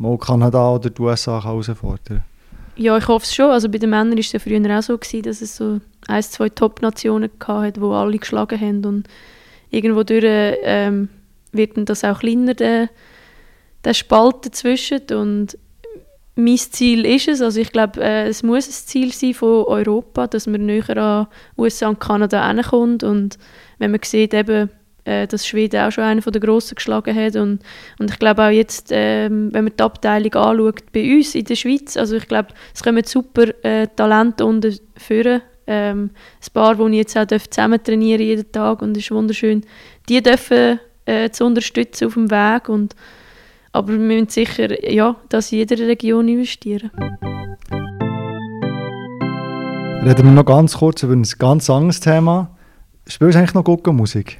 [0.00, 2.24] mal Kanada oder die USA herausfordern
[2.76, 3.50] Ja, ich hoffe es schon.
[3.50, 6.22] Also bei den Männern war es ja früher auch so, gewesen, dass es so ein,
[6.22, 8.84] zwei Top-Nationen gab, die alle geschlagen haben.
[8.84, 9.08] Und
[9.70, 11.10] irgendwo durch ähm,
[11.52, 12.88] wird das auch kleiner, der,
[13.84, 15.02] der Spalt dazwischen.
[15.12, 15.58] Und
[16.34, 20.26] mein Ziel ist es, also ich glaube, äh, es muss ein Ziel sein von Europa,
[20.26, 21.26] dass man näher an
[21.58, 23.04] USA und Kanada hinkommt.
[23.04, 23.38] Und
[23.78, 24.70] wenn man sieht, eben,
[25.10, 27.34] äh, dass Schweden auch schon einen der Grossen geschlagen hat.
[27.34, 27.60] Und,
[27.98, 31.56] und ich glaube auch jetzt, ähm, wenn man die Abteilung anschaut, bei uns in der
[31.56, 35.42] Schweiz, also ich glaube, es kommen super äh, Talente unten führen.
[35.66, 39.62] Ähm, ein paar, die ich jetzt auch zusammen trainieren jeden Tag und es ist wunderschön,
[40.08, 42.68] die dürfen äh, zu unterstützen auf dem Weg.
[42.68, 42.94] Und,
[43.72, 46.90] aber wir müssen sicher ja, das in jeder Region investieren.
[50.04, 52.56] Reden wir noch ganz kurz über ein ganz anderes Thema.
[53.10, 54.38] Spielst du eigentlich noch Guckenmusik?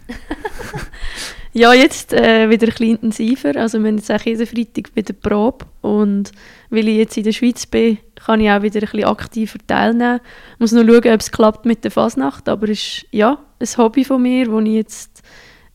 [1.53, 3.57] ja, jetzt äh, wieder ein bisschen intensiver.
[3.57, 6.31] Also wir haben jetzt auch jeden Freitag wieder Probe und
[6.71, 10.21] weil ich jetzt in der Schweiz bin, kann ich auch wieder ein bisschen aktiver teilnehmen.
[10.55, 13.69] Ich muss noch schauen, ob es klappt mit der Fasnacht, aber es ist ja, ein
[13.77, 15.23] Hobby von mir, das ich jetzt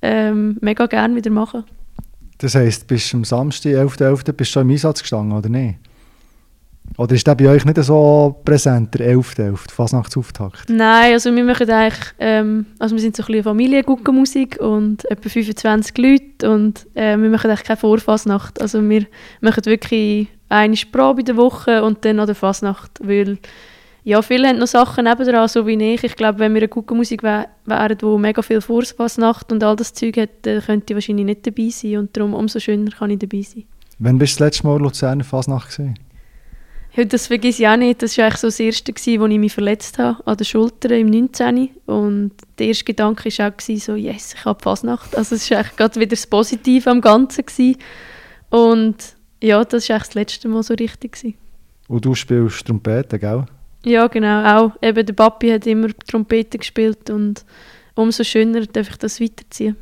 [0.02, 1.66] ähm, mega gerne wieder mache.
[2.38, 5.50] Das heisst, bist du am Samstag, 11.11., .11., bist du schon im Einsatz gestanden, oder
[5.50, 5.76] nicht?
[6.98, 10.70] Oder ist der bei euch nicht so präsent, der 11.11., Fasnachtsauftakt?
[10.70, 15.30] Nein, also wir machen eigentlich, ähm, also wir sind so ein bisschen Familienguckenmusik und etwa
[15.30, 18.62] 25 Leute und äh, wir machen eigentlich keine Vorfasnacht.
[18.62, 19.06] Also wir
[19.42, 23.40] machen wirklich eine Probe in der Woche und dann an der Fasnacht, weil
[24.06, 26.04] ja, viele haben noch Sachen nebendran, so wie ich.
[26.04, 29.94] Ich glaube, wenn wir eine Guckenmusik wär, wären, die mega viel Vorfasnacht und all das
[29.94, 33.20] Zeug hat, dann könnte ich wahrscheinlich nicht dabei sein und darum umso schöner kann ich
[33.20, 33.64] dabei sein.
[33.98, 35.98] Wann bist du das letzte Mal in Luzern Fasnacht gesehen?
[36.96, 38.02] Ja, das vergesse ich auch nicht.
[38.02, 40.92] Das war eigentlich so das erste, gewesen, wo ich mich verletzt habe, an der Schulter
[40.92, 41.70] im 19.
[41.86, 45.16] Und der erste Gedanke war auch, so, yes, ich habe Fasnacht.
[45.18, 47.46] Also es war eigentlich gerade wieder das Positive am Ganzen.
[47.46, 47.78] Gewesen.
[48.50, 48.96] Und
[49.44, 51.14] ja, das war eigentlich das letzte Mal so richtig.
[51.14, 51.36] Gewesen.
[51.88, 53.46] Und du spielst Trompete, gell?
[53.84, 54.44] Ja, genau.
[54.44, 57.46] Auch eben der Papi hat immer Trompete gespielt und
[57.94, 59.76] umso schöner darf ich das weiterziehen.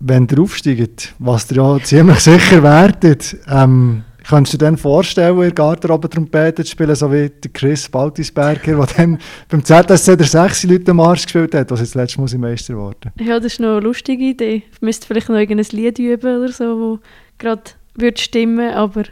[0.00, 5.34] Wenn ihr aufsteigt, was ihr ja ziemlich sicher werdet, ähm, Kannst du dir dann vorstellen,
[5.36, 9.18] in der Garderobe Trompete zu spielen, so wie der Chris Baltisberger, der dann
[9.48, 13.38] beim ZSC der 6 Leute Marsch gespielt hat, was jetzt letztes Mal Meister geworden Ja,
[13.38, 14.62] das ist noch eine lustige Idee.
[14.72, 16.98] Ich müsste vielleicht noch irgendein Lied üben oder so, wo
[17.38, 17.62] gerade
[17.94, 19.04] würde stimmen, aber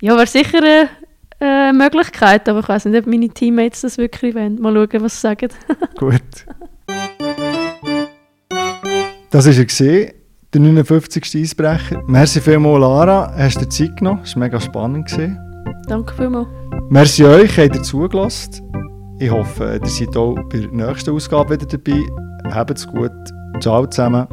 [0.00, 0.88] ja, wäre sicher eine,
[1.40, 4.60] eine Möglichkeit, aber ich weiß nicht, ob meine Teammates das wirklich wollen.
[4.60, 5.48] Mal schauen, was sie sagen.
[5.96, 6.20] Gut.
[9.30, 10.23] Das war er
[10.54, 11.42] der 59.
[11.42, 12.02] Eisbrecher.
[12.06, 13.32] Merci vielmals, Lara.
[13.36, 14.20] Hast dir Zeit genommen?
[14.22, 15.10] Das war mega spannend.
[15.10, 15.38] Gewesen.
[15.88, 16.48] Danke vielmals.
[16.88, 18.70] Merci euch, habt ihr zugelassen.
[19.18, 22.00] Ich hoffe, ihr seid auch bei der nächsten Ausgabe wieder dabei.
[22.54, 23.12] Habt's gut.
[23.60, 24.26] Ciao zusammen.